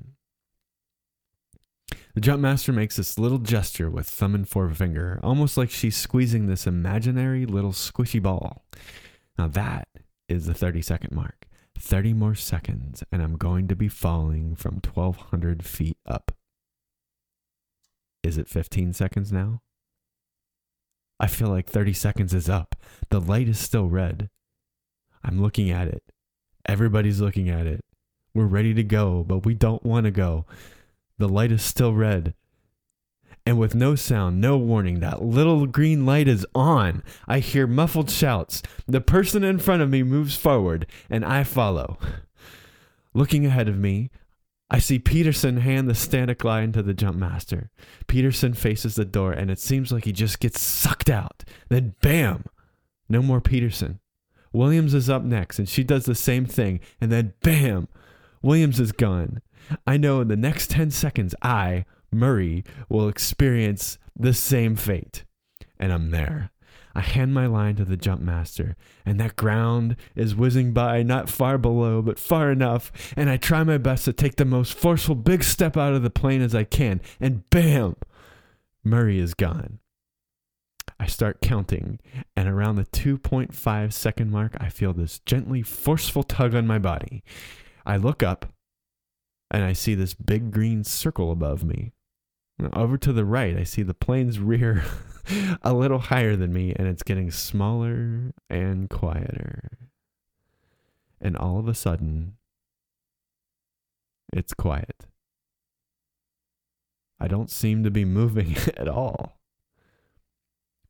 The 2.14 2.22
jump 2.22 2.42
master 2.42 2.74
makes 2.74 2.96
this 2.96 3.20
little 3.20 3.38
gesture 3.38 3.90
with 3.90 4.08
thumb 4.08 4.34
and 4.34 4.48
forefinger, 4.48 5.20
almost 5.22 5.56
like 5.56 5.70
she's 5.70 5.96
squeezing 5.96 6.48
this 6.48 6.66
imaginary 6.66 7.46
little 7.46 7.74
squishy 7.74 8.22
ball. 8.22 8.66
Now 9.38 9.48
that 9.50 9.88
is 10.28 10.46
the 10.48 10.54
30 10.54 10.82
second 10.82 11.12
mark. 11.14 11.48
30 11.80 12.14
more 12.14 12.36
seconds, 12.36 13.04
and 13.12 13.22
I'm 13.22 13.38
going 13.38 13.68
to 13.68 13.76
be 13.76 13.88
falling 13.88 14.56
from 14.56 14.82
1,200 14.84 15.64
feet 15.64 15.98
up. 16.08 16.32
Is 18.24 18.38
it 18.38 18.50
15 18.50 18.94
seconds 18.94 19.32
now? 19.32 19.62
I 21.20 21.28
feel 21.28 21.50
like 21.50 21.70
30 21.70 21.94
seconds 21.94 22.34
is 22.34 22.50
up. 22.50 22.76
The 23.10 23.22
light 23.22 23.48
is 23.48 23.60
still 23.60 23.88
red. 23.88 24.30
I'm 25.24 25.42
looking 25.42 25.70
at 25.70 25.88
it. 25.88 26.04
Everybody's 26.68 27.22
looking 27.22 27.50
at 27.50 27.66
it. 27.66 27.84
We're 28.34 28.46
ready 28.46 28.74
to 28.74 28.84
go, 28.84 29.24
but 29.24 29.46
we 29.46 29.54
don't 29.54 29.84
want 29.84 30.06
to 30.06 30.12
go. 30.12 30.46
The 31.18 31.30
light 31.30 31.52
is 31.52 31.64
still 31.64 31.94
red. 31.94 32.34
And 33.46 33.58
with 33.58 33.74
no 33.74 33.96
sound, 33.96 34.42
no 34.42 34.58
warning, 34.58 35.00
that 35.00 35.24
little 35.24 35.68
green 35.68 36.06
light 36.06 36.28
is 36.28 36.46
on. 36.54 37.02
I 37.28 37.40
hear 37.40 37.66
muffled 37.66 38.10
shouts. 38.10 38.62
The 38.88 39.00
person 39.00 39.44
in 39.44 39.60
front 39.60 39.82
of 39.82 39.90
me 39.90 40.04
moves 40.04 40.36
forward, 40.36 40.86
and 41.10 41.24
I 41.24 41.44
follow. 41.44 41.98
Looking 43.14 43.46
ahead 43.46 43.70
of 43.70 43.78
me, 43.78 44.12
I 44.70 44.80
see 44.80 45.00
Peterson 45.00 45.58
hand 45.58 45.90
the 45.90 45.96
static 45.96 46.44
line 46.44 46.74
to 46.74 46.84
the 46.84 46.94
jump 46.94 47.18
master. 47.18 47.72
Peterson 48.08 48.54
faces 48.54 48.96
the 48.96 49.06
door, 49.06 49.32
and 49.32 49.50
it 49.50 49.60
seems 49.60 49.94
like 49.94 50.04
he 50.04 50.12
just 50.12 50.42
gets 50.42 50.60
sucked 50.60 51.10
out. 51.10 51.46
Then, 51.70 51.96
bam! 52.02 52.44
No 53.08 53.22
more 53.22 53.40
Peterson. 53.40 54.02
Williams 54.52 54.94
is 54.94 55.10
up 55.10 55.24
next, 55.24 55.58
and 55.58 55.70
she 55.70 55.86
does 55.86 56.04
the 56.04 56.16
same 56.16 56.46
thing, 56.46 56.82
and 57.00 57.12
then, 57.12 57.34
bam! 57.42 57.88
Williams 58.48 58.80
is 58.80 58.94
gone. 58.94 59.42
I 59.86 59.98
know 59.98 60.22
in 60.22 60.30
the 60.30 60.38
next 60.38 60.70
10 60.70 60.92
seconds, 60.92 61.36
I, 61.42 61.84
Murray, 62.14 62.64
will 62.88 63.10
experience 63.10 63.98
the 64.16 64.34
same 64.34 64.78
fate. 64.78 65.26
And 65.78 65.92
I'm 65.92 66.12
there. 66.12 66.52
I 66.96 67.02
hand 67.02 67.34
my 67.34 67.46
line 67.46 67.76
to 67.76 67.84
the 67.84 67.98
jump 67.98 68.22
master, 68.22 68.78
and 69.06 69.20
that 69.20 69.36
ground 69.36 69.98
is 70.16 70.34
whizzing 70.34 70.72
by 70.72 71.04
not 71.04 71.30
far 71.30 71.58
below, 71.58 72.02
but 72.02 72.18
far 72.18 72.50
enough, 72.50 72.90
and 73.18 73.30
I 73.30 73.36
try 73.36 73.66
my 73.66 73.78
best 73.78 74.06
to 74.06 74.14
take 74.14 74.38
the 74.38 74.46
most 74.46 74.74
forceful 74.74 75.16
big 75.16 75.44
step 75.44 75.76
out 75.76 75.94
of 75.94 76.02
the 76.02 76.10
plane 76.10 76.42
as 76.42 76.56
I 76.56 76.64
can, 76.64 77.02
and 77.20 77.48
bam! 77.50 77.98
Murray 78.82 79.20
is 79.20 79.34
gone. 79.34 79.80
I 81.02 81.08
start 81.08 81.42
counting, 81.42 82.00
and 82.34 82.48
around 82.48 82.78
the 82.78 82.86
2.5 82.86 83.92
second 83.92 84.32
mark, 84.32 84.56
I 84.58 84.70
feel 84.70 84.94
this 84.94 85.20
gently 85.20 85.64
forceful 85.64 86.24
tug 86.24 86.56
on 86.56 86.66
my 86.66 86.80
body. 86.80 87.26
I 87.88 87.96
look 87.96 88.22
up, 88.22 88.54
and 89.50 89.64
I 89.64 89.72
see 89.72 89.96
this 89.96 90.14
big 90.14 90.52
green 90.52 90.84
circle 90.84 91.32
above 91.32 91.64
me. 91.64 91.94
Over 92.74 92.98
to 92.98 93.14
the 93.14 93.24
right, 93.24 93.56
I 93.56 93.64
see 93.64 93.82
the 93.82 93.94
plane's 93.94 94.40
rear 94.42 94.84
a 95.62 95.74
little 95.74 96.00
higher 96.00 96.36
than 96.36 96.52
me, 96.52 96.74
and 96.76 96.86
it's 96.86 97.02
getting 97.02 97.32
smaller 97.32 98.34
and 98.50 98.90
quieter. 98.90 99.70
And 101.22 101.38
all 101.38 101.60
of 101.60 101.70
a 101.70 101.74
sudden, 101.74 102.34
it's 104.34 104.54
quiet. 104.54 105.06
I 107.22 107.30
don't 107.30 107.50
seem 107.50 107.86
to 107.86 107.90
be 107.90 108.04
moving 108.04 108.58
at 108.78 108.90
all. 108.90 109.40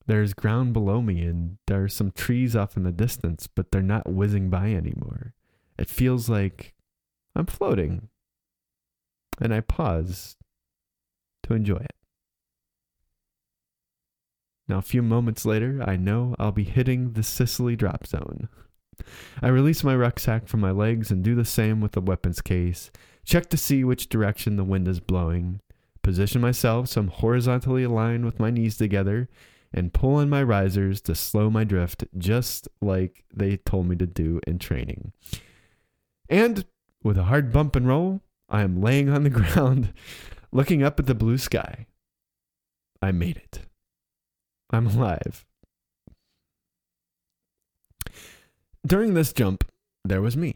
There's 0.08 0.34
ground 0.34 0.74
below 0.74 1.04
me, 1.04 1.22
and 1.22 1.60
there 1.68 1.84
are 1.84 1.90
some 1.90 2.10
trees 2.10 2.56
off 2.56 2.76
in 2.76 2.82
the 2.82 2.92
distance, 2.92 3.46
but 3.46 3.72
they're 3.72 3.84
not 3.84 4.10
whizzing 4.10 4.50
by 4.50 4.72
anymore. 4.72 5.36
It 5.78 5.90
feels 5.90 6.28
like 6.28 6.74
I'm 7.38 7.46
floating. 7.46 8.10
And 9.40 9.54
I 9.54 9.62
pause 9.62 10.36
to 11.44 11.54
enjoy 11.54 11.78
it. 11.78 11.94
Now, 14.68 14.80
a 14.80 14.82
few 14.82 15.02
moments 15.02 15.46
later, 15.46 15.82
I 15.86 15.96
know 15.96 16.36
I'll 16.40 16.52
be 16.52 16.64
hitting 16.66 17.14
the 17.14 17.24
Sicily 17.24 17.76
drop 17.76 18.06
zone. 18.06 18.50
I 19.42 19.48
release 19.48 19.84
my 19.84 19.96
rucksack 19.96 20.48
from 20.48 20.60
my 20.60 20.72
legs 20.72 21.12
and 21.12 21.24
do 21.24 21.36
the 21.36 21.46
same 21.46 21.80
with 21.80 21.92
the 21.92 22.02
weapons 22.02 22.42
case. 22.42 22.92
Check 23.24 23.50
to 23.52 23.58
see 23.58 23.84
which 23.84 24.10
direction 24.10 24.58
the 24.58 24.64
wind 24.64 24.88
is 24.88 25.00
blowing. 25.00 25.62
Position 26.02 26.42
myself 26.42 26.90
so 26.90 27.02
I'm 27.02 27.08
horizontally 27.10 27.84
aligned 27.84 28.26
with 28.26 28.40
my 28.40 28.50
knees 28.50 28.78
together 28.78 29.30
and 29.72 29.94
pull 29.94 30.16
on 30.16 30.30
my 30.30 30.42
risers 30.42 31.02
to 31.02 31.14
slow 31.14 31.50
my 31.50 31.64
drift 31.64 32.06
just 32.18 32.68
like 32.82 33.26
they 33.34 33.58
told 33.58 33.88
me 33.88 33.96
to 33.98 34.08
do 34.08 34.40
in 34.48 34.58
training. 34.58 35.12
And 36.30 36.66
with 37.04 37.18
a 37.18 37.26
hard 37.26 37.52
bump 37.52 37.76
and 37.76 37.88
roll, 37.88 38.22
I 38.50 38.62
am 38.62 38.82
laying 38.82 39.10
on 39.10 39.24
the 39.24 39.30
ground 39.32 39.94
looking 40.52 40.84
up 40.84 41.00
at 41.00 41.06
the 41.06 41.16
blue 41.16 41.38
sky. 41.38 41.86
I 43.02 43.12
made 43.12 43.38
it. 43.38 43.60
I'm 44.72 44.88
alive. 44.88 45.46
During 48.86 49.14
this 49.14 49.34
jump, 49.34 49.70
there 50.04 50.22
was 50.22 50.38
me. 50.38 50.56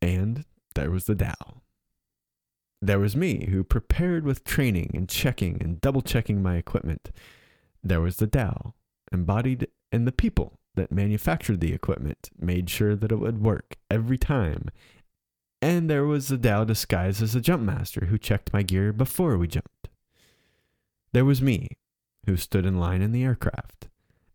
And 0.00 0.44
there 0.74 0.90
was 0.90 1.04
the 1.04 1.14
Tao. 1.14 1.62
There 2.80 2.98
was 2.98 3.14
me, 3.14 3.46
who 3.50 3.62
prepared 3.62 4.24
with 4.24 4.42
training 4.44 4.90
and 4.94 5.08
checking 5.08 5.62
and 5.62 5.80
double 5.80 6.02
checking 6.02 6.42
my 6.42 6.56
equipment. 6.56 7.12
There 7.82 8.00
was 8.00 8.16
the 8.16 8.26
Tao, 8.26 8.74
embodied 9.12 9.68
in 9.92 10.04
the 10.04 10.12
people 10.12 10.58
that 10.74 10.90
manufactured 10.90 11.60
the 11.60 11.72
equipment, 11.72 12.30
made 12.38 12.70
sure 12.70 12.96
that 12.96 13.12
it 13.12 13.16
would 13.16 13.44
work 13.44 13.76
every 13.90 14.18
time. 14.18 14.70
And 15.62 15.88
there 15.88 16.04
was 16.04 16.26
the 16.26 16.36
Tao 16.36 16.64
disguised 16.64 17.22
as 17.22 17.36
a 17.36 17.40
jump 17.40 17.62
master 17.62 18.06
who 18.06 18.18
checked 18.18 18.52
my 18.52 18.62
gear 18.62 18.92
before 18.92 19.38
we 19.38 19.46
jumped. 19.46 19.88
There 21.12 21.24
was 21.24 21.40
me, 21.40 21.68
who 22.26 22.36
stood 22.36 22.66
in 22.66 22.80
line 22.80 23.00
in 23.00 23.12
the 23.12 23.22
aircraft. 23.22 23.88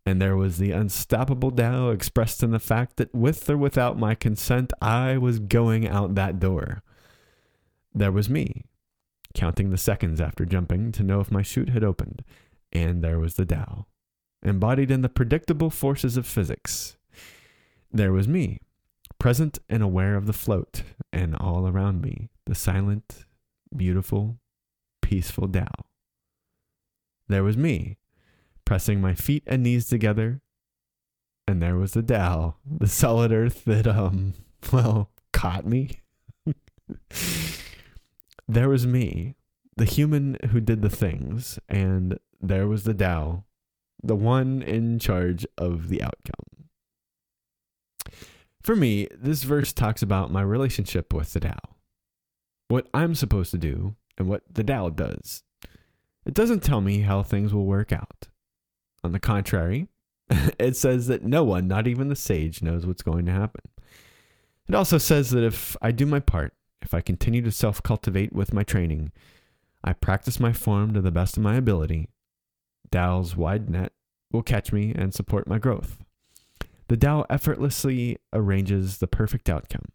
And 0.06 0.22
there 0.22 0.38
was 0.38 0.58
the 0.58 0.72
unstoppable 0.72 1.52
Tao 1.52 1.90
expressed 1.90 2.44
in 2.44 2.52
the 2.52 2.60
fact 2.60 2.96
that 2.96 3.14
with 3.14 3.50
or 3.50 3.58
without 3.58 4.00
my 4.00 4.16
consent, 4.16 4.72
I 4.82 5.18
was 5.18 5.40
going 5.40 5.86
out 5.86 6.16
that 6.16 6.40
door. 6.40 6.82
There 7.94 8.14
was 8.14 8.30
me, 8.30 8.64
counting 9.34 9.70
the 9.70 9.78
seconds 9.78 10.22
after 10.22 10.46
jumping 10.46 10.94
to 10.94 11.04
know 11.04 11.20
if 11.20 11.30
my 11.30 11.42
chute 11.42 11.70
had 11.70 11.84
opened. 11.84 12.24
And 12.72 13.04
there 13.04 13.20
was 13.20 13.36
the 13.36 13.46
Tao, 13.46 13.88
embodied 14.42 14.92
in 14.92 15.02
the 15.02 15.10
predictable 15.10 15.72
forces 15.72 16.16
of 16.16 16.26
physics. 16.26 16.96
There 17.92 18.14
was 18.14 18.30
me, 18.30 18.60
present 19.20 19.60
and 19.70 19.82
aware 19.84 20.16
of 20.16 20.26
the 20.26 20.34
float, 20.34 20.84
and 21.12 21.36
all 21.36 21.68
around 21.68 22.02
me, 22.02 22.30
the 22.46 22.56
silent, 22.56 23.26
beautiful, 23.76 24.40
peaceful 25.02 25.48
Tao. 25.48 25.86
There 27.28 27.44
was 27.44 27.58
me, 27.58 27.98
pressing 28.66 29.02
my 29.02 29.16
feet 29.16 29.44
and 29.48 29.64
knees 29.64 29.88
together, 29.88 30.42
and 31.48 31.62
there 31.62 31.78
was 31.78 31.94
the 31.94 32.04
Tao, 32.04 32.56
the 32.66 32.88
solid 32.88 33.32
earth 33.32 33.66
that, 33.66 33.88
um, 33.88 34.34
well, 34.72 35.12
caught 35.34 35.66
me. 35.66 36.02
there 38.48 38.70
was 38.70 38.86
me, 38.86 39.36
the 39.76 39.86
human 39.86 40.38
who 40.52 40.60
did 40.60 40.82
the 40.82 40.90
things, 40.90 41.60
and 41.70 42.20
there 42.42 42.68
was 42.68 42.84
the 42.84 42.94
Tao, 42.94 43.46
the 44.04 44.16
one 44.16 44.62
in 44.62 45.00
charge 45.00 45.46
of 45.58 45.90
the 45.90 46.02
outcome. 46.02 46.70
For 48.68 48.76
me, 48.76 49.08
this 49.18 49.44
verse 49.44 49.72
talks 49.72 50.02
about 50.02 50.30
my 50.30 50.42
relationship 50.42 51.14
with 51.14 51.32
the 51.32 51.40
Tao, 51.40 51.58
what 52.68 52.90
I'm 52.94 53.16
supposed 53.16 53.52
to 53.52 53.58
do, 53.58 53.96
and 54.18 54.28
what 54.28 54.44
the 54.52 54.62
Tao 54.62 54.90
does. 54.90 55.42
It 56.26 56.34
doesn't 56.34 56.64
tell 56.64 56.82
me 56.82 57.00
how 57.00 57.24
things 57.24 57.54
will 57.54 57.66
work 57.66 57.94
out. 57.94 58.28
On 59.06 59.14
the 59.14 59.22
contrary, 59.22 59.88
it 60.60 60.76
says 60.76 61.08
that 61.08 61.24
no 61.24 61.46
one, 61.46 61.70
not 61.70 61.88
even 61.88 62.10
the 62.10 62.16
sage, 62.18 62.62
knows 62.62 62.86
what's 62.86 63.04
going 63.04 63.26
to 63.28 63.32
happen. 63.32 63.62
It 64.68 64.76
also 64.76 64.98
says 64.98 65.30
that 65.30 65.46
if 65.46 65.78
I 65.82 65.92
do 65.92 66.06
my 66.06 66.20
part, 66.20 66.54
if 66.82 66.94
I 66.94 67.00
continue 67.00 67.44
to 67.44 67.52
self 67.54 67.82
cultivate 67.82 68.34
with 68.34 68.54
my 68.54 68.64
training, 68.64 69.14
I 69.82 69.94
practice 69.94 70.42
my 70.42 70.52
form 70.52 70.94
to 70.94 71.00
the 71.00 71.10
best 71.10 71.38
of 71.38 71.44
my 71.44 71.56
ability, 71.56 72.10
Tao's 72.92 73.34
wide 73.34 73.70
net 73.70 73.94
will 74.34 74.44
catch 74.44 74.74
me 74.74 74.92
and 74.94 75.14
support 75.14 75.48
my 75.48 75.58
growth. 75.58 76.04
The 76.88 76.98
Tao 76.98 77.26
effortlessly 77.30 78.18
arranges 78.32 79.00
the 79.00 79.08
perfect 79.08 79.50
outcome. 79.50 79.86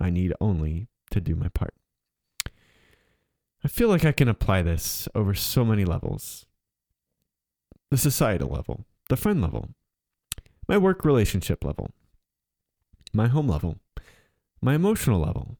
I 0.00 0.10
need 0.10 0.32
only 0.40 0.88
to 1.10 1.20
do 1.20 1.34
my 1.34 1.48
part. 1.48 1.74
I 3.64 3.68
feel 3.68 3.88
like 3.88 4.04
I 4.04 4.12
can 4.12 4.28
apply 4.28 4.62
this 4.62 5.08
over 5.14 5.34
so 5.34 5.64
many 5.64 5.84
levels 5.84 6.46
the 7.90 7.96
societal 7.96 8.48
level, 8.48 8.84
the 9.08 9.16
friend 9.16 9.40
level, 9.40 9.68
my 10.68 10.76
work 10.76 11.04
relationship 11.04 11.64
level, 11.64 11.90
my 13.12 13.28
home 13.28 13.46
level, 13.46 13.78
my 14.60 14.74
emotional 14.74 15.20
level, 15.20 15.56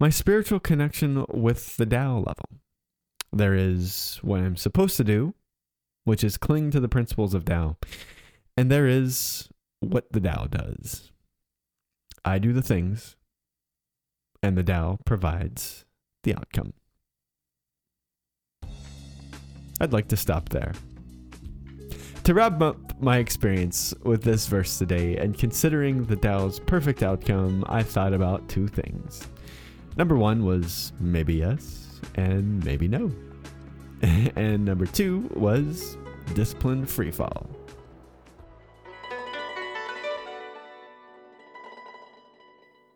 my 0.00 0.10
spiritual 0.10 0.58
connection 0.58 1.24
with 1.28 1.76
the 1.76 1.86
Tao 1.86 2.16
level. 2.16 2.48
There 3.32 3.54
is 3.54 4.18
what 4.22 4.40
I'm 4.40 4.56
supposed 4.56 4.96
to 4.96 5.04
do, 5.04 5.34
which 6.04 6.24
is 6.24 6.36
cling 6.36 6.72
to 6.72 6.80
the 6.80 6.88
principles 6.88 7.32
of 7.32 7.44
Tao, 7.44 7.76
and 8.56 8.70
there 8.70 8.88
is 8.88 9.49
what 9.80 10.12
the 10.12 10.20
Tao 10.20 10.46
does. 10.46 11.10
I 12.24 12.38
do 12.38 12.52
the 12.52 12.62
things, 12.62 13.16
and 14.42 14.56
the 14.56 14.62
Tao 14.62 14.98
provides 15.04 15.84
the 16.22 16.34
outcome. 16.34 16.72
I'd 19.80 19.92
like 19.92 20.08
to 20.08 20.16
stop 20.16 20.50
there. 20.50 20.72
To 22.24 22.34
wrap 22.34 22.60
up 22.60 23.00
my 23.00 23.16
experience 23.16 23.94
with 24.02 24.22
this 24.22 24.46
verse 24.46 24.78
today 24.78 25.16
and 25.16 25.36
considering 25.36 26.04
the 26.04 26.16
Tao's 26.16 26.60
perfect 26.60 27.02
outcome, 27.02 27.64
I 27.66 27.82
thought 27.82 28.12
about 28.12 28.46
two 28.48 28.68
things. 28.68 29.26
Number 29.96 30.16
one 30.16 30.44
was 30.44 30.92
maybe 31.00 31.34
yes 31.34 32.00
and 32.16 32.62
maybe 32.64 32.88
no. 32.88 33.10
and 34.02 34.64
number 34.64 34.84
two 34.84 35.30
was 35.34 35.96
disciplined 36.34 36.86
freefall. 36.86 37.48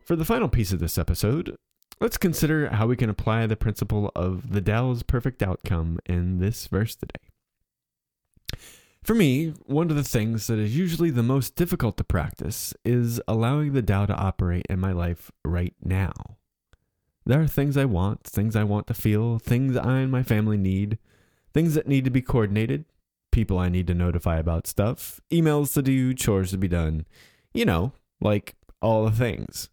For 0.04 0.16
the 0.16 0.24
final 0.26 0.50
piece 0.50 0.70
of 0.70 0.80
this 0.80 0.98
episode, 0.98 1.56
let's 1.98 2.18
consider 2.18 2.68
how 2.68 2.86
we 2.86 2.94
can 2.94 3.08
apply 3.08 3.46
the 3.46 3.56
principle 3.56 4.12
of 4.14 4.52
the 4.52 4.60
Tao's 4.60 5.02
perfect 5.02 5.42
outcome 5.42 5.98
in 6.04 6.40
this 6.40 6.66
verse 6.66 6.94
today. 6.94 7.30
For 9.02 9.14
me, 9.14 9.54
one 9.64 9.88
of 9.88 9.96
the 9.96 10.04
things 10.04 10.46
that 10.48 10.58
is 10.58 10.76
usually 10.76 11.08
the 11.08 11.22
most 11.22 11.56
difficult 11.56 11.96
to 11.96 12.04
practice 12.04 12.74
is 12.84 13.18
allowing 13.26 13.72
the 13.72 13.80
Tao 13.80 14.04
to 14.04 14.14
operate 14.14 14.66
in 14.68 14.78
my 14.78 14.92
life 14.92 15.30
right 15.42 15.74
now. 15.82 16.12
There 17.24 17.40
are 17.40 17.46
things 17.46 17.78
I 17.78 17.86
want, 17.86 18.24
things 18.24 18.54
I 18.54 18.64
want 18.64 18.86
to 18.88 18.94
feel, 18.94 19.38
things 19.38 19.74
I 19.74 20.00
and 20.00 20.12
my 20.12 20.22
family 20.22 20.58
need, 20.58 20.98
things 21.54 21.72
that 21.74 21.88
need 21.88 22.04
to 22.04 22.10
be 22.10 22.20
coordinated, 22.20 22.84
people 23.32 23.58
I 23.58 23.70
need 23.70 23.86
to 23.86 23.94
notify 23.94 24.36
about 24.36 24.66
stuff, 24.66 25.18
emails 25.30 25.72
to 25.74 25.80
do, 25.82 26.12
chores 26.12 26.50
to 26.50 26.58
be 26.58 26.68
done. 26.68 27.06
You 27.54 27.64
know, 27.64 27.92
like 28.20 28.54
all 28.82 29.06
the 29.06 29.10
things. 29.10 29.70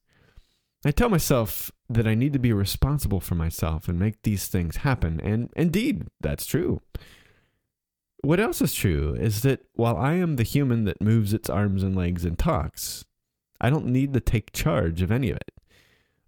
I 0.84 0.92
tell 0.92 1.10
myself 1.10 1.72
that 1.90 2.08
I 2.08 2.16
need 2.16 2.34
to 2.34 2.40
be 2.40 2.54
responsible 2.54 3.20
for 3.20 3.36
myself 3.36 3.88
and 3.88 4.00
make 4.00 4.24
these 4.24 4.48
things 4.48 4.78
happen, 4.78 5.20
and 5.22 5.50
indeed, 5.56 6.08
that's 6.20 6.46
true. 6.46 6.82
What 8.24 8.40
else 8.40 8.62
is 8.62 8.74
true 8.74 9.16
is 9.16 9.42
that 9.42 9.66
while 9.74 9.98
I 9.98 10.14
am 10.14 10.36
the 10.36 10.44
human 10.44 10.86
that 10.86 11.02
moves 11.02 11.34
its 11.34 11.50
arms 11.50 11.84
and 11.84 11.96
legs 11.96 12.26
and 12.26 12.38
talks, 12.38 13.06
I 13.60 13.70
don't 13.70 13.88
need 13.88 14.14
to 14.14 14.20
take 14.20 14.54
charge 14.54 15.02
of 15.02 15.12
any 15.12 15.30
of 15.30 15.38
it. 15.38 15.52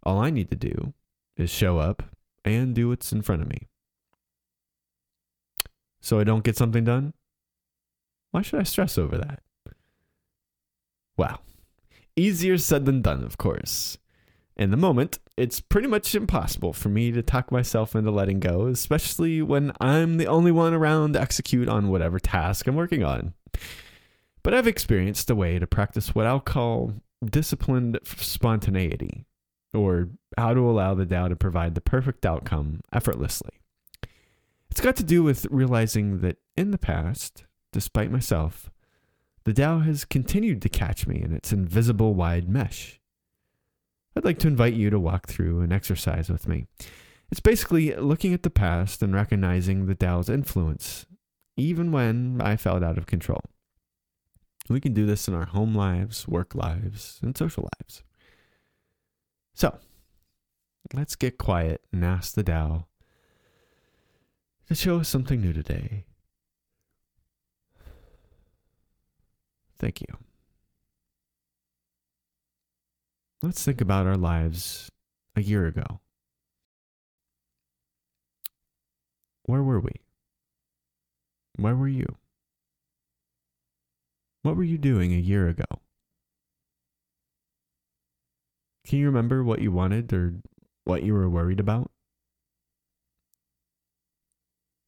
All 0.04 0.20
I 0.20 0.30
need 0.30 0.50
to 0.52 0.56
do 0.56 0.94
is 1.38 1.50
show 1.50 1.80
up 1.80 2.04
and 2.46 2.76
do 2.76 2.90
what's 2.90 3.12
in 3.12 3.22
front 3.22 3.42
of 3.42 3.48
me. 3.48 3.68
So 6.02 6.20
I 6.20 6.24
don't 6.24 6.44
get 6.44 6.58
something 6.58 6.84
done? 6.84 7.14
Why 8.32 8.42
should 8.42 8.60
I 8.60 8.64
stress 8.64 8.98
over 8.98 9.18
that? 9.18 9.42
Well, 11.16 11.42
easier 12.16 12.58
said 12.58 12.86
than 12.86 13.02
done, 13.02 13.24
of 13.24 13.38
course. 13.38 13.98
In 14.56 14.70
the 14.70 14.78
moment, 14.78 15.18
it's 15.36 15.60
pretty 15.60 15.88
much 15.88 16.14
impossible 16.14 16.74
for 16.74 16.90
me 16.90 17.12
to 17.12 17.24
talk 17.24 17.52
myself 17.52 17.96
into 17.96 18.12
letting 18.12 18.40
go, 18.40 18.68
especially 18.68 19.42
when 19.42 19.72
I'm 19.82 20.18
the 20.18 20.28
only 20.28 20.52
one 20.52 20.74
around 20.74 21.14
to 21.14 21.22
execute 21.22 21.68
on 21.68 21.90
whatever 21.90 22.20
task 22.20 22.68
I'm 22.68 22.76
working 22.76 23.04
on. 23.04 23.34
But 24.44 24.54
I've 24.54 24.68
experienced 24.68 25.30
a 25.30 25.36
way 25.36 25.58
to 25.58 25.66
practice 25.66 26.14
what 26.14 26.28
I'll 26.28 26.40
call 26.40 26.94
disciplined 27.26 28.00
spontaneity, 28.04 29.26
or 29.74 30.10
how 30.38 30.54
to 30.54 30.70
allow 30.70 30.94
the 30.94 31.06
Tao 31.06 31.30
to 31.30 31.36
provide 31.36 31.74
the 31.74 31.82
perfect 31.82 32.26
outcome 32.26 32.82
effortlessly. 32.92 33.52
It's 34.70 34.82
got 34.82 34.96
to 34.98 35.04
do 35.04 35.24
with 35.24 35.48
realizing 35.50 36.20
that 36.22 36.38
in 36.56 36.72
the 36.72 36.78
past, 36.78 37.46
despite 37.72 38.12
myself, 38.12 38.70
the 39.46 39.54
Tao 39.54 39.80
has 39.80 40.06
continued 40.06 40.62
to 40.62 40.70
catch 40.70 41.08
me 41.08 41.22
in 41.22 41.34
its 41.34 41.52
invisible 41.52 42.14
wide 42.14 42.48
mesh. 42.48 43.00
I'd 44.16 44.26
like 44.26 44.40
to 44.40 44.48
invite 44.48 44.74
you 44.74 44.90
to 44.90 45.00
walk 45.00 45.28
through 45.28 45.62
an 45.62 45.72
exercise 45.72 46.30
with 46.30 46.48
me. 46.48 46.68
It's 47.32 47.40
basically 47.40 47.96
looking 47.96 48.34
at 48.34 48.44
the 48.44 48.50
past 48.50 49.02
and 49.02 49.14
recognizing 49.14 49.88
the 49.88 49.96
Tao's 49.96 50.30
influence, 50.30 51.06
even 51.58 51.92
when 51.92 52.40
I 52.42 52.58
felt 52.58 52.84
out 52.84 52.98
of 52.98 53.08
control. 53.08 53.42
We 54.70 54.80
can 54.80 54.94
do 54.94 55.06
this 55.06 55.28
in 55.28 55.34
our 55.34 55.46
home 55.46 55.74
lives, 55.76 56.28
work 56.28 56.54
lives, 56.56 57.20
and 57.24 57.36
social 57.36 57.68
lives. 57.80 58.04
So, 59.56 59.78
let's 60.94 61.16
get 61.16 61.38
quiet 61.38 61.82
and 61.92 62.06
ask 62.06 62.36
the 62.36 62.44
Tao 62.44 62.88
to 64.68 64.76
show 64.76 65.00
us 65.00 65.10
something 65.10 65.42
new 65.42 65.54
today. 65.54 66.06
Thank 69.78 70.02
you. 70.02 70.23
Let's 73.44 73.62
think 73.62 73.82
about 73.82 74.08
our 74.08 74.16
lives 74.16 74.90
a 75.36 75.42
year 75.42 75.66
ago. 75.66 76.00
Where 79.44 79.62
were 79.62 79.82
we? 79.82 79.92
Where 81.58 81.76
were 81.76 81.90
you? 81.90 82.16
What 84.44 84.56
were 84.56 84.64
you 84.64 84.78
doing 84.78 85.12
a 85.14 85.18
year 85.18 85.50
ago? 85.50 85.66
Can 88.88 89.00
you 89.00 89.08
remember 89.08 89.44
what 89.44 89.62
you 89.62 89.74
wanted 89.74 90.14
or 90.14 90.36
what 90.86 91.04
you 91.04 91.14
were 91.14 91.30
worried 91.30 91.60
about? 91.60 91.92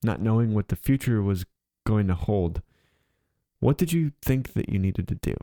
Not 0.02 0.22
knowing 0.22 0.54
what 0.54 0.70
the 0.70 0.78
future 0.78 1.22
was 1.22 1.46
going 1.86 2.08
to 2.08 2.16
hold, 2.16 2.62
what 3.60 3.78
did 3.78 3.92
you 3.92 4.14
think 4.22 4.54
that 4.54 4.70
you 4.70 4.80
needed 4.80 5.10
to 5.10 5.16
do? 5.16 5.36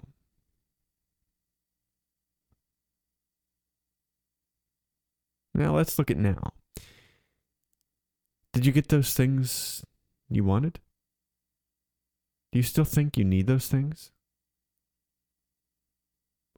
Now 5.55 5.77
let's 5.77 5.99
look 5.99 6.11
at 6.11 6.17
now. 6.17 6.53
Did 8.53 8.67
you 8.67 8.73
get 8.73 8.88
those 8.88 9.15
things 9.15 9.85
you 10.29 10.45
wanted? 10.45 10.81
Do 12.53 12.59
you 12.59 12.62
still 12.62 12.85
think 12.85 13.17
you 13.17 13.25
need 13.25 13.47
those 13.47 13.67
things? 13.67 14.12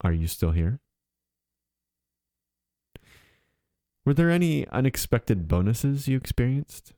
Are 0.02 0.12
you 0.12 0.26
still 0.26 0.50
here? 0.50 0.80
Were 4.04 4.14
there 4.14 4.30
any 4.30 4.68
unexpected 4.68 5.48
bonuses 5.48 6.08
you 6.08 6.16
experienced? 6.16 6.92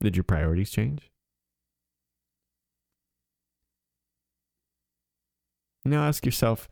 Did 0.00 0.16
your 0.16 0.24
priorities 0.24 0.70
change? 0.70 1.10
Now 5.84 6.04
ask 6.04 6.24
yourself 6.24 6.68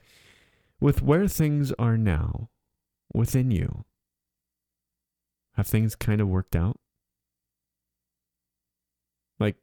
with 0.80 1.02
where 1.02 1.28
things 1.28 1.72
are 1.78 1.96
now 1.96 2.50
within 3.12 3.50
you, 3.50 3.84
have 5.54 5.66
things 5.66 5.94
kind 5.96 6.20
of 6.20 6.28
worked 6.28 6.54
out? 6.54 6.78
Like, 9.38 9.56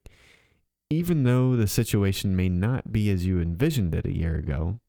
even 0.89 1.23
though 1.23 1.55
the 1.55 1.67
situation 1.67 2.35
may 2.35 2.49
not 2.49 2.91
be 2.91 3.09
as 3.09 3.25
you 3.25 3.39
envisioned 3.39 3.95
it 3.95 4.05
a 4.05 4.15
year 4.15 4.35
ago, 4.35 4.79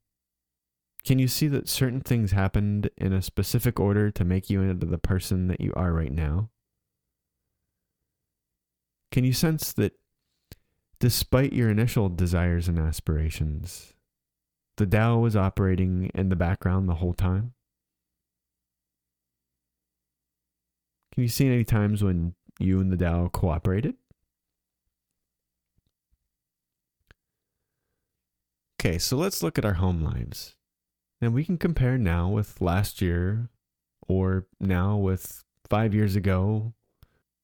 can 1.03 1.19
you 1.19 1.27
see 1.27 1.47
that 1.47 1.69
certain 1.69 2.01
things 2.01 2.31
happened 2.31 2.89
in 2.97 3.13
a 3.13 3.21
specific 3.21 3.79
order 3.79 4.09
to 4.11 4.25
make 4.25 4.49
you 4.49 4.61
into 4.61 4.85
the 4.85 4.97
person 4.97 5.47
that 5.47 5.61
you 5.61 5.71
are 5.75 5.93
right 5.93 6.11
now? 6.11 6.49
Can 9.11 9.23
you 9.23 9.33
sense 9.33 9.71
that 9.73 9.93
despite 10.99 11.53
your 11.53 11.69
initial 11.69 12.09
desires 12.09 12.67
and 12.67 12.79
aspirations, 12.79 13.93
the 14.77 14.85
Tao 14.85 15.19
was 15.19 15.35
operating 15.35 16.11
in 16.13 16.29
the 16.29 16.35
background 16.35 16.89
the 16.89 16.95
whole 16.95 17.13
time? 17.13 17.53
Can 21.13 21.23
you 21.23 21.29
see 21.29 21.47
any 21.47 21.63
times 21.63 22.03
when 22.03 22.35
you 22.59 22.79
and 22.79 22.91
the 22.91 22.97
Tao 22.97 23.29
cooperated? 23.29 23.95
Okay, 28.79 28.97
so 28.97 29.15
let's 29.17 29.41
look 29.41 29.57
at 29.57 29.65
our 29.65 29.75
home 29.75 30.03
lives. 30.03 30.55
And 31.21 31.33
we 31.33 31.45
can 31.45 31.57
compare 31.57 31.97
now 31.97 32.29
with 32.29 32.61
last 32.61 33.01
year 33.01 33.49
or 34.07 34.45
now 34.59 34.97
with 34.97 35.43
five 35.69 35.95
years 35.95 36.15
ago 36.15 36.73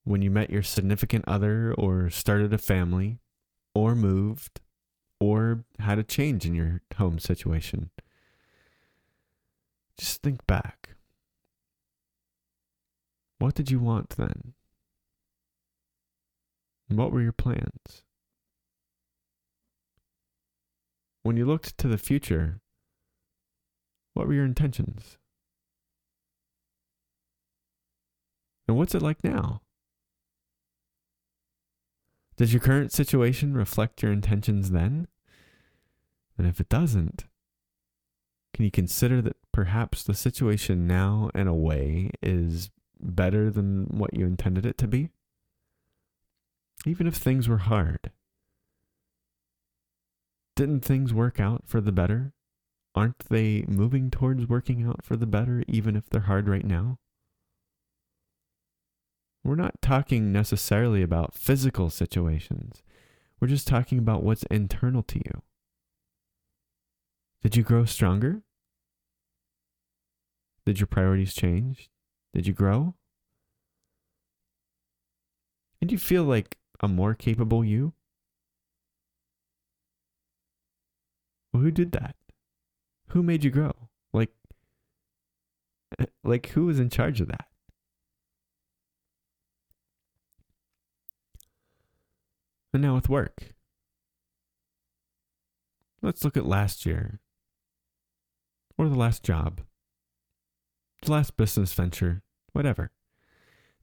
when 0.04 0.22
you 0.22 0.30
met 0.30 0.50
your 0.50 0.64
significant 0.64 1.24
other 1.28 1.74
or 1.78 2.10
started 2.10 2.54
a 2.54 2.58
family 2.58 3.20
or 3.74 3.96
moved 3.96 4.60
or 5.22 5.64
had 5.78 6.00
a 6.00 6.04
change 6.04 6.48
in 6.48 6.56
your 6.56 6.82
home 6.98 7.20
situation. 7.20 7.92
Just 9.96 10.24
think 10.24 10.48
back. 10.48 10.96
What 13.38 13.54
did 13.54 13.70
you 13.70 13.80
want 13.80 14.10
then? 14.18 14.54
What 16.88 17.12
were 17.12 17.22
your 17.22 17.32
plans? 17.32 18.04
When 21.22 21.38
you 21.38 21.46
looked 21.46 21.78
to 21.78 21.88
the 21.88 22.00
future, 22.00 22.60
what 24.16 24.26
were 24.26 24.34
your 24.34 24.46
intentions? 24.46 25.20
And 28.68 28.76
what's 28.76 28.96
it 28.96 29.04
like 29.04 29.24
now? 29.24 29.62
Does 32.42 32.54
your 32.54 32.60
current 32.60 32.92
situation 32.92 33.54
reflect 33.54 34.02
your 34.02 34.12
intentions 34.12 34.72
then? 34.72 35.08
And 36.40 36.48
if 36.48 36.60
it 36.60 36.70
doesn't, 36.70 37.26
can 38.56 38.66
you 38.66 38.72
consider 38.72 39.22
that 39.22 39.36
perhaps 39.52 40.02
the 40.02 40.16
situation 40.16 40.88
now, 40.88 41.30
in 41.36 41.46
a 41.46 41.54
way, 41.54 42.10
is 42.24 42.72
better 43.00 43.52
than 43.52 43.86
what 43.92 44.18
you 44.18 44.26
intended 44.26 44.66
it 44.66 44.80
to 44.80 44.88
be? 44.88 45.10
Even 46.84 47.06
if 47.06 47.14
things 47.14 47.48
were 47.48 47.60
hard, 47.60 48.10
didn't 50.56 50.84
things 50.84 51.14
work 51.14 51.40
out 51.40 51.66
for 51.68 51.80
the 51.80 51.92
better? 51.92 52.34
Aren't 52.96 53.20
they 53.30 53.66
moving 53.68 54.10
towards 54.10 54.48
working 54.48 54.84
out 54.84 55.06
for 55.06 55.16
the 55.16 55.28
better, 55.28 55.64
even 55.68 55.96
if 55.96 56.10
they're 56.10 56.22
hard 56.22 56.50
right 56.50 56.66
now? 56.66 56.98
We're 59.44 59.56
not 59.56 59.82
talking 59.82 60.32
necessarily 60.32 61.02
about 61.02 61.34
physical 61.34 61.90
situations. 61.90 62.84
We're 63.40 63.48
just 63.48 63.68
talking 63.68 63.98
about 63.98 64.24
what's 64.24 64.44
internal 64.44 65.02
to 65.04 65.18
you. 65.18 65.42
Did 67.42 67.56
you 67.56 67.64
grow 67.64 67.86
stronger? 67.86 68.44
Did 70.66 70.80
your 70.80 70.88
priorities 70.88 71.34
change? 71.34 71.90
Did 72.34 72.46
you 72.46 72.54
grow? 72.54 72.94
Did 75.80 75.92
you 75.92 75.98
feel 75.98 76.24
like 76.24 76.58
a 76.80 76.88
more 76.88 77.16
capable 77.16 77.66
you? 77.66 77.94
Well, 81.52 81.64
who 81.64 81.72
did 81.72 81.92
that? 81.94 82.16
Who 83.08 83.24
made 83.24 83.44
you 83.44 83.50
grow? 83.50 83.74
Like, 84.14 84.30
eh, 86.00 86.06
like 86.24 86.50
who 86.50 86.68
was 86.68 86.80
in 86.80 86.92
charge 86.92 87.20
of 87.20 87.28
that? 87.30 87.48
And 92.74 92.82
now 92.82 92.96
with 92.96 93.10
work. 93.10 93.54
Let's 96.02 96.24
look 96.24 96.38
at 96.38 96.46
last 96.46 96.86
year. 96.86 97.20
Or 98.78 98.88
the 98.88 98.96
last 98.96 99.24
job. 99.24 99.62
The 101.04 101.12
last 101.12 101.38
business 101.38 101.74
venture. 101.74 102.24
Whatever. 102.54 102.92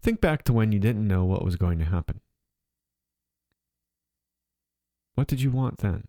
Think 0.00 0.20
back 0.20 0.42
to 0.44 0.52
when 0.52 0.72
you 0.72 0.78
didn't 0.78 1.06
know 1.06 1.24
what 1.24 1.44
was 1.44 1.56
going 1.56 1.78
to 1.78 1.84
happen. 1.84 2.20
What 5.14 5.26
did 5.26 5.42
you 5.42 5.50
want 5.50 5.78
then? 5.78 6.06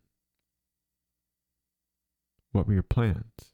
What 2.52 2.68
were 2.68 2.74
your 2.74 2.84
plans? 2.84 3.54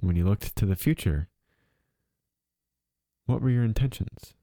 When 0.00 0.16
you 0.16 0.24
looked 0.24 0.56
to 0.56 0.66
the 0.66 0.76
future, 0.76 1.28
what 3.26 3.42
were 3.42 3.50
your 3.50 3.64
intentions? 3.64 4.35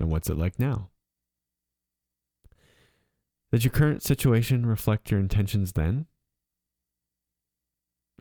And 0.00 0.10
what's 0.10 0.30
it 0.30 0.38
like 0.38 0.58
now? 0.58 0.88
Does 3.52 3.64
your 3.64 3.72
current 3.72 4.02
situation 4.02 4.64
reflect 4.64 5.10
your 5.10 5.20
intentions 5.20 5.72
then? 5.72 6.06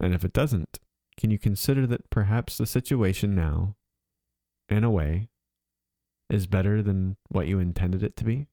And 0.01 0.13
if 0.13 0.25
it 0.25 0.33
doesn't, 0.33 0.79
can 1.17 1.31
you 1.31 1.39
consider 1.39 1.87
that 1.87 2.09
perhaps 2.09 2.57
the 2.57 2.65
situation 2.65 3.33
now, 3.33 3.75
in 4.67 4.83
a 4.83 4.91
way, 4.91 5.29
is 6.29 6.47
better 6.47 6.83
than 6.83 7.15
what 7.29 7.47
you 7.47 7.59
intended 7.59 8.03
it 8.03 8.15
to 8.17 8.25
be? 8.25 8.47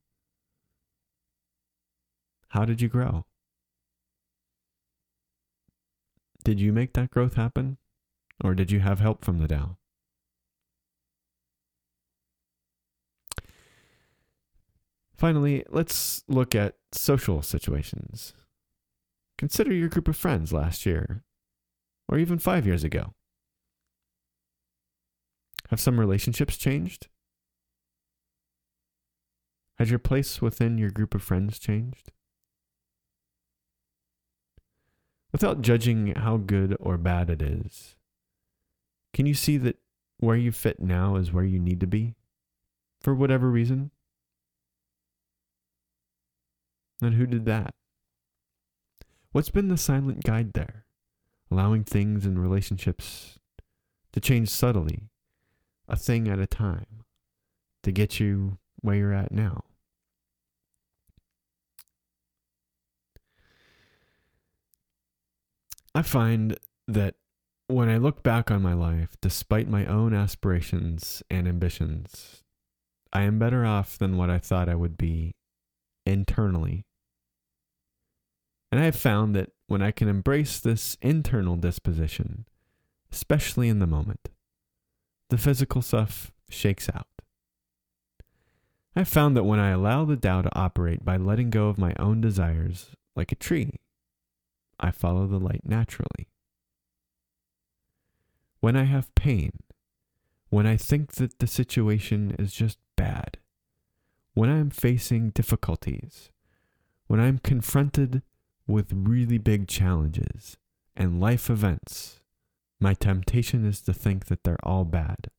How 2.50 2.64
did 2.64 2.80
you 2.80 2.88
grow? 2.88 3.26
Did 6.44 6.60
you 6.60 6.72
make 6.72 6.92
that 6.92 7.10
growth 7.10 7.34
happen? 7.34 7.78
Or 8.44 8.54
did 8.54 8.70
you 8.70 8.80
have 8.80 9.00
help 9.00 9.24
from 9.24 9.38
the 9.38 9.48
Tao? 9.48 9.78
Finally, 15.16 15.64
let's 15.70 16.22
look 16.28 16.54
at 16.54 16.76
social 16.92 17.40
situations. 17.40 18.34
Consider 19.38 19.72
your 19.72 19.88
group 19.88 20.08
of 20.08 20.16
friends 20.16 20.52
last 20.52 20.84
year, 20.84 21.24
or 22.08 22.18
even 22.18 22.38
five 22.38 22.66
years 22.66 22.84
ago. 22.84 23.14
Have 25.70 25.80
some 25.80 25.98
relationships 25.98 26.56
changed? 26.56 27.08
Has 29.78 29.90
your 29.90 29.98
place 29.98 30.40
within 30.40 30.78
your 30.78 30.90
group 30.90 31.14
of 31.14 31.22
friends 31.22 31.58
changed? 31.58 32.12
Without 35.32 35.60
judging 35.60 36.14
how 36.14 36.36
good 36.36 36.76
or 36.78 36.96
bad 36.96 37.28
it 37.28 37.42
is, 37.42 37.96
can 39.12 39.26
you 39.26 39.34
see 39.34 39.56
that 39.58 39.76
where 40.18 40.36
you 40.36 40.52
fit 40.52 40.80
now 40.80 41.16
is 41.16 41.32
where 41.32 41.44
you 41.44 41.58
need 41.58 41.80
to 41.80 41.86
be? 41.86 42.14
For 43.00 43.14
whatever 43.14 43.50
reason? 43.50 43.90
And 47.00 47.14
who 47.14 47.26
did 47.26 47.44
that? 47.44 47.74
What's 49.32 49.50
been 49.50 49.68
the 49.68 49.76
silent 49.76 50.24
guide 50.24 50.54
there? 50.54 50.86
Allowing 51.50 51.84
things 51.84 52.24
and 52.24 52.40
relationships 52.40 53.38
to 54.12 54.20
change 54.20 54.48
subtly, 54.48 55.10
a 55.88 55.96
thing 55.96 56.26
at 56.26 56.38
a 56.38 56.46
time, 56.46 57.04
to 57.82 57.92
get 57.92 58.18
you 58.18 58.56
where 58.80 58.96
you're 58.96 59.12
at 59.12 59.30
now. 59.30 59.64
I 65.94 66.02
find 66.02 66.58
that 66.88 67.16
when 67.68 67.90
I 67.90 67.98
look 67.98 68.22
back 68.22 68.50
on 68.50 68.62
my 68.62 68.72
life, 68.72 69.16
despite 69.20 69.68
my 69.68 69.84
own 69.84 70.14
aspirations 70.14 71.22
and 71.30 71.46
ambitions, 71.46 72.42
I 73.12 73.22
am 73.22 73.38
better 73.38 73.66
off 73.66 73.98
than 73.98 74.16
what 74.16 74.30
I 74.30 74.38
thought 74.38 74.68
I 74.68 74.74
would 74.74 74.96
be 74.96 75.34
internally. 76.06 76.85
And 78.70 78.80
I 78.80 78.84
have 78.84 78.96
found 78.96 79.34
that 79.34 79.52
when 79.68 79.82
I 79.82 79.90
can 79.90 80.08
embrace 80.08 80.58
this 80.58 80.96
internal 81.00 81.56
disposition, 81.56 82.46
especially 83.12 83.68
in 83.68 83.78
the 83.78 83.86
moment, 83.86 84.28
the 85.30 85.38
physical 85.38 85.82
stuff 85.82 86.32
shakes 86.48 86.88
out. 86.88 87.06
I've 88.94 89.08
found 89.08 89.36
that 89.36 89.44
when 89.44 89.60
I 89.60 89.70
allow 89.70 90.04
the 90.04 90.16
Tao 90.16 90.42
to 90.42 90.58
operate 90.58 91.04
by 91.04 91.16
letting 91.16 91.50
go 91.50 91.68
of 91.68 91.78
my 91.78 91.94
own 91.98 92.20
desires, 92.20 92.90
like 93.14 93.30
a 93.30 93.36
tree, 93.36 93.80
I 94.80 94.90
follow 94.90 95.26
the 95.26 95.38
light 95.38 95.62
naturally. 95.64 96.28
When 98.60 98.74
I 98.74 98.84
have 98.84 99.14
pain, 99.14 99.52
when 100.48 100.66
I 100.66 100.76
think 100.76 101.12
that 101.14 101.38
the 101.38 101.46
situation 101.46 102.34
is 102.38 102.52
just 102.52 102.78
bad, 102.96 103.38
when 104.34 104.48
I'm 104.48 104.70
facing 104.70 105.30
difficulties, 105.30 106.30
when 107.06 107.20
I'm 107.20 107.38
confronted 107.38 108.22
with 108.66 108.92
really 108.92 109.38
big 109.38 109.68
challenges 109.68 110.56
and 110.96 111.20
life 111.20 111.48
events, 111.50 112.20
my 112.80 112.94
temptation 112.94 113.64
is 113.64 113.80
to 113.82 113.92
think 113.92 114.26
that 114.26 114.44
they're 114.44 114.64
all 114.64 114.84
bad. 114.84 115.30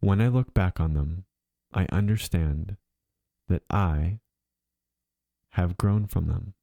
When 0.00 0.20
I 0.20 0.28
look 0.28 0.54
back 0.54 0.80
on 0.80 0.94
them, 0.94 1.24
I 1.72 1.86
understand 1.90 2.76
that 3.48 3.62
I 3.70 4.20
have 5.50 5.76
grown 5.76 6.06
from 6.06 6.26
them. 6.26 6.54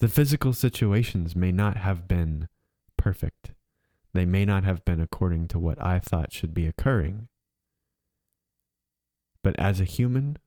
The 0.00 0.08
physical 0.08 0.52
situations 0.52 1.36
may 1.36 1.52
not 1.52 1.76
have 1.76 2.08
been 2.08 2.48
perfect. 2.96 3.52
They 4.12 4.24
may 4.24 4.44
not 4.44 4.64
have 4.64 4.84
been 4.84 5.00
according 5.00 5.48
to 5.48 5.58
what 5.58 5.80
I 5.80 5.98
thought 5.98 6.32
should 6.32 6.52
be 6.52 6.66
occurring. 6.66 7.28
But 9.42 9.58
as 9.58 9.80
a 9.80 9.84
human, 9.84 10.38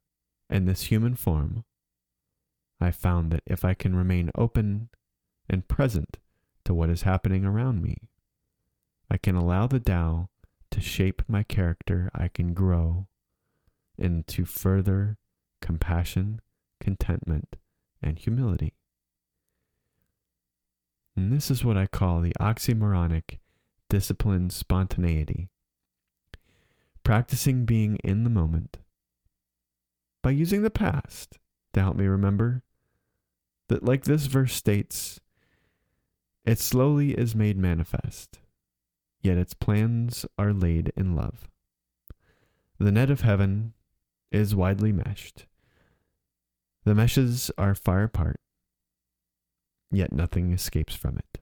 in 0.49 0.65
this 0.65 0.83
human 0.83 1.15
form, 1.15 1.63
I 2.79 2.91
found 2.91 3.31
that 3.31 3.43
if 3.45 3.63
I 3.63 3.73
can 3.73 3.95
remain 3.95 4.31
open 4.35 4.89
and 5.49 5.67
present 5.67 6.17
to 6.65 6.73
what 6.73 6.89
is 6.89 7.03
happening 7.03 7.45
around 7.45 7.81
me, 7.81 7.97
I 9.09 9.17
can 9.17 9.35
allow 9.35 9.67
the 9.67 9.79
Tao 9.79 10.29
to 10.71 10.81
shape 10.81 11.21
my 11.27 11.43
character. 11.43 12.09
I 12.13 12.27
can 12.27 12.53
grow 12.53 13.07
into 13.97 14.45
further 14.45 15.17
compassion, 15.61 16.41
contentment, 16.79 17.55
and 18.01 18.19
humility. 18.19 18.73
And 21.15 21.31
this 21.31 21.49
is 21.49 21.63
what 21.63 21.77
I 21.77 21.87
call 21.87 22.19
the 22.19 22.33
oxymoronic 22.39 23.39
disciplined 23.89 24.51
spontaneity. 24.51 25.49
Practicing 27.03 27.65
being 27.65 27.97
in 28.03 28.23
the 28.23 28.29
moment 28.29 28.77
by 30.25 30.31
using 30.31 30.63
the 30.63 30.71
past 30.71 31.37
to 31.71 31.79
help 31.79 31.95
me 31.95 32.07
remember 32.07 32.63
that, 33.69 33.83
like 33.83 34.05
this 34.05 34.25
verse 34.25 34.55
states, 34.55 35.19
it 36.43 36.57
slowly 36.57 37.11
is 37.11 37.35
made 37.35 37.59
manifest, 37.59 38.39
yet 39.21 39.37
its 39.37 39.53
plans 39.53 40.25
are 40.35 40.51
laid 40.51 40.91
in 40.97 41.15
love. 41.15 41.47
The 42.79 42.91
net 42.91 43.11
of 43.11 43.21
heaven 43.21 43.73
is 44.31 44.55
widely 44.55 44.91
meshed. 44.91 45.45
The 46.85 46.95
meshes 46.95 47.51
are 47.55 47.75
far 47.75 48.01
apart, 48.01 48.39
yet 49.91 50.11
nothing 50.11 50.53
escapes 50.53 50.95
from 50.95 51.19
it. 51.19 51.39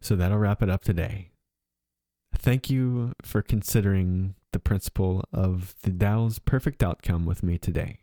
So 0.00 0.16
that'll 0.16 0.38
wrap 0.38 0.60
it 0.60 0.68
up 0.68 0.82
today. 0.82 1.30
Thank 2.38 2.70
you 2.70 3.12
for 3.22 3.42
considering 3.42 4.34
the 4.52 4.60
principle 4.60 5.24
of 5.32 5.74
the 5.82 5.90
Tao's 5.90 6.38
perfect 6.38 6.82
outcome 6.82 7.26
with 7.26 7.42
me 7.42 7.58
today. 7.58 7.98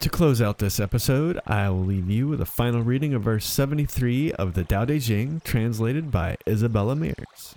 To 0.00 0.08
close 0.10 0.42
out 0.42 0.58
this 0.58 0.80
episode, 0.80 1.38
I 1.46 1.70
will 1.70 1.84
leave 1.84 2.10
you 2.10 2.28
with 2.28 2.40
a 2.40 2.46
final 2.46 2.82
reading 2.82 3.14
of 3.14 3.22
verse 3.22 3.46
73 3.46 4.32
of 4.32 4.54
the 4.54 4.64
Tao 4.64 4.84
Te 4.84 5.00
Ching, 5.00 5.40
translated 5.44 6.10
by 6.10 6.36
Isabella 6.46 6.96
Mears. 6.96 7.54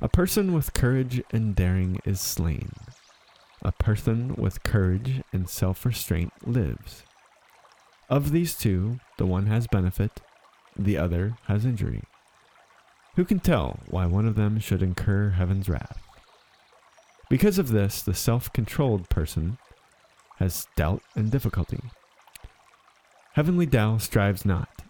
A 0.00 0.08
person 0.08 0.52
with 0.52 0.74
courage 0.74 1.22
and 1.30 1.54
daring 1.54 2.00
is 2.04 2.20
slain. 2.20 2.72
A 3.62 3.72
person 3.72 4.34
with 4.34 4.62
courage 4.62 5.22
and 5.32 5.48
self 5.48 5.86
restraint 5.86 6.32
lives. 6.44 7.04
Of 8.12 8.30
these 8.30 8.54
two, 8.54 9.00
the 9.16 9.24
one 9.24 9.46
has 9.46 9.66
benefit, 9.66 10.20
the 10.76 10.98
other 10.98 11.38
has 11.46 11.64
injury. 11.64 12.02
Who 13.16 13.24
can 13.24 13.40
tell 13.40 13.80
why 13.88 14.04
one 14.04 14.28
of 14.28 14.34
them 14.34 14.58
should 14.58 14.82
incur 14.82 15.30
heaven's 15.30 15.66
wrath? 15.66 15.98
Because 17.30 17.56
of 17.56 17.70
this, 17.70 18.02
the 18.02 18.12
self 18.12 18.52
controlled 18.52 19.08
person 19.08 19.56
has 20.36 20.66
doubt 20.76 21.02
and 21.14 21.30
difficulty. 21.30 21.80
Heavenly 23.32 23.66
Tao 23.66 23.96
strives 23.96 24.44
not, 24.44 24.82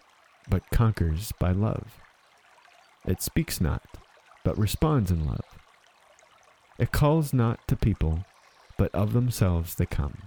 but 0.51 0.69
conquers 0.73 1.31
by 1.39 1.53
love. 1.53 2.01
It 3.07 3.23
speaks 3.23 3.61
not, 3.61 3.85
but 4.43 4.59
responds 4.59 5.13
in 5.13 5.25
love. 5.25 5.47
It 6.77 6.91
calls 6.91 7.33
not 7.33 7.61
to 7.69 7.77
people, 7.77 8.25
but 8.77 8.93
of 8.93 9.13
themselves 9.13 9.77
they 9.77 9.87
come. 9.87 10.23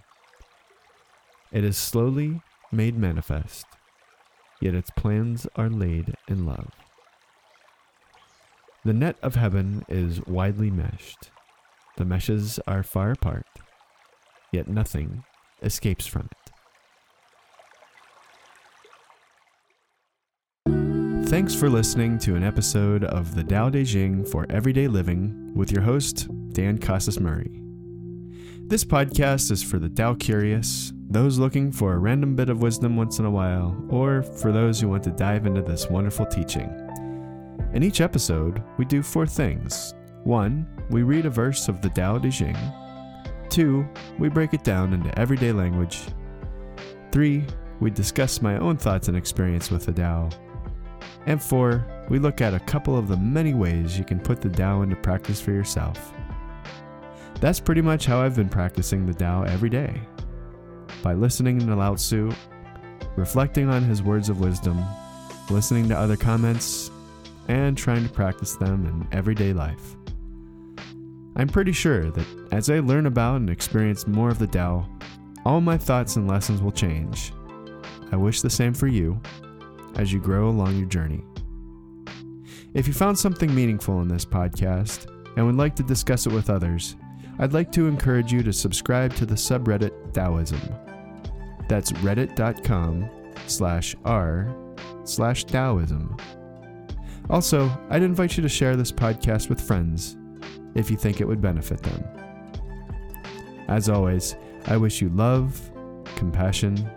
It 1.51 1.65
is 1.65 1.75
slowly 1.75 2.39
made 2.71 2.97
manifest, 2.97 3.65
yet 4.62 4.73
its 4.73 4.89
plans 4.91 5.47
are 5.56 5.69
laid 5.69 6.15
in 6.28 6.45
love. 6.45 6.71
The 8.84 8.93
net 8.93 9.17
of 9.23 9.36
heaven 9.36 9.84
is 9.89 10.21
widely 10.28 10.69
meshed. 10.69 11.32
The 11.97 12.06
meshes 12.06 12.60
are 12.67 12.84
far 12.84 13.12
apart, 13.12 13.47
yet 14.51 14.67
nothing 14.67 15.23
escapes 15.63 16.06
from 16.06 16.30
it. 16.32 16.45
Thanks 21.28 21.56
for 21.56 21.69
listening 21.69 22.19
to 22.19 22.36
an 22.36 22.43
episode 22.43 23.04
of 23.04 23.34
the 23.34 23.43
Tao 23.43 23.69
Te 23.71 23.84
Ching 23.84 24.23
for 24.23 24.45
Everyday 24.51 24.88
Living 24.88 25.51
with 25.56 25.71
your 25.71 25.82
host, 25.82 26.28
Dan 26.54 26.78
Casas 26.78 27.19
Murray. 27.19 27.64
This 28.67 28.84
podcast 28.84 29.51
is 29.51 29.62
for 29.62 29.78
the 29.78 29.89
Tao 29.89 30.15
curious, 30.15 30.91
those 31.08 31.38
looking 31.38 31.71
for 31.71 31.93
a 31.93 31.99
random 31.99 32.36
bit 32.36 32.49
of 32.49 32.63
wisdom 32.63 32.95
once 32.95 33.19
in 33.19 33.25
a 33.25 33.30
while, 33.30 33.80
or 33.89 34.23
for 34.23 34.51
those 34.51 34.82
who 34.82 34.89
want 34.89 35.04
to 35.04 35.12
dive 35.12 35.45
into 35.45 35.62
this 35.62 35.88
wonderful 35.88 36.25
teaching. 36.25 36.67
In 37.75 37.84
each 37.84 38.01
episode, 38.01 38.63
we 38.80 38.86
do 38.86 39.04
four 39.04 39.28
things. 39.28 39.93
One, 40.23 40.65
we 40.89 41.04
read 41.04 41.28
a 41.28 41.30
verse 41.30 41.67
of 41.67 41.80
the 41.80 41.89
Tao 41.89 42.17
Te 42.17 42.32
Ching. 42.32 42.58
Two, 43.49 43.88
we 44.17 44.30
break 44.30 44.56
it 44.56 44.63
down 44.63 44.93
into 44.93 45.15
everyday 45.19 45.51
language. 45.51 46.01
Three, 47.12 47.45
we 47.80 47.91
discuss 47.91 48.41
my 48.41 48.58
own 48.58 48.78
thoughts 48.78 49.10
and 49.10 49.15
experience 49.15 49.69
with 49.69 49.86
the 49.86 49.93
Tao. 49.93 50.28
And 51.28 51.41
four, 51.41 51.86
we 52.10 52.17
look 52.17 52.41
at 52.41 52.56
a 52.56 52.60
couple 52.62 52.97
of 52.97 53.10
the 53.10 53.17
many 53.17 53.54
ways 53.54 53.95
you 53.95 54.04
can 54.04 54.19
put 54.19 54.41
the 54.41 54.49
Tao 54.49 54.82
into 54.82 54.95
practice 54.95 55.39
for 55.39 55.51
yourself. 55.51 56.14
That's 57.41 57.60
pretty 57.60 57.82
much 57.82 58.06
how 58.06 58.21
I've 58.21 58.36
been 58.36 58.50
practicing 58.50 59.06
the 59.06 59.13
Tao 59.13 59.43
every 59.43 59.69
day. 59.69 60.02
By 61.04 61.13
listening 61.13 61.60
to 61.60 61.76
Lao 61.76 61.95
Tzu, 61.95 62.32
reflecting 63.15 63.69
on 63.69 63.84
his 63.84 64.02
words 64.02 64.30
of 64.30 64.39
wisdom, 64.39 64.84
listening 65.50 65.88
to 65.89 65.98
other 65.98 66.17
comments, 66.17 66.89
and 67.48 67.78
trying 67.78 68.04
to 68.04 68.13
practice 68.13 68.56
them 68.56 68.86
in 68.86 69.17
everyday 69.17 69.54
life. 69.54 69.95
I'm 71.36 71.48
pretty 71.48 71.74
sure 71.74 72.10
that 72.12 72.26
as 72.52 72.69
I 72.69 72.80
learn 72.80 73.06
about 73.06 73.36
and 73.38 73.50
experience 73.50 74.08
more 74.08 74.30
of 74.30 74.39
the 74.39 74.48
Tao, 74.48 74.88
all 75.45 75.62
my 75.62 75.78
thoughts 75.78 76.15
and 76.15 76.28
lessons 76.28 76.62
will 76.62 76.71
change. 76.71 77.34
I 78.12 78.15
wish 78.15 78.41
the 78.41 78.50
same 78.50 78.74
for 78.74 78.88
you 78.88 79.21
as 79.98 80.12
you 80.12 80.19
grow 80.19 80.50
along 80.50 80.78
your 80.78 80.88
journey. 80.88 81.24
If 82.74 82.88
you 82.88 82.93
found 82.93 83.19
something 83.19 83.54
meaningful 83.54 84.02
in 84.02 84.08
this 84.08 84.26
podcast 84.26 85.12
and 85.36 85.45
would 85.45 85.56
like 85.56 85.76
to 85.76 85.84
discuss 85.84 86.26
it 86.26 86.34
with 86.34 86.50
others, 86.50 86.95
I'd 87.39 87.54
like 87.54 87.71
to 87.74 87.88
encourage 87.88 88.32
you 88.32 88.43
to 88.43 88.54
subscribe 88.54 89.13
to 89.15 89.26
the 89.26 89.36
subreddit 89.36 90.13
Taoism. 90.13 90.62
That's 91.67 91.91
reddit.com 91.93 93.10
slash 93.48 93.95
r 94.06 94.56
slash 95.04 95.45
Taoism. 95.45 96.15
Also, 97.30 97.69
I'd 97.89 98.04
invite 98.04 98.38
you 98.38 98.43
to 98.43 98.50
share 98.50 98.76
this 98.76 98.91
podcast 98.91 99.50
with 99.50 99.60
friends 99.60 100.15
if 100.76 100.91
you 100.91 100.98
think 100.98 101.21
it 101.21 101.28
would 101.28 101.41
benefit 101.41 101.82
them. 101.82 102.04
As 103.67 103.89
always, 103.89 104.36
I 104.67 104.78
wish 104.78 105.02
you 105.02 105.10
love, 105.10 105.60
compassion, 106.15 106.89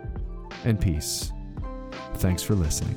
and 0.65 0.79
peace. 0.79 1.31
Thanks 2.15 2.43
for 2.43 2.53
listening. 2.53 2.95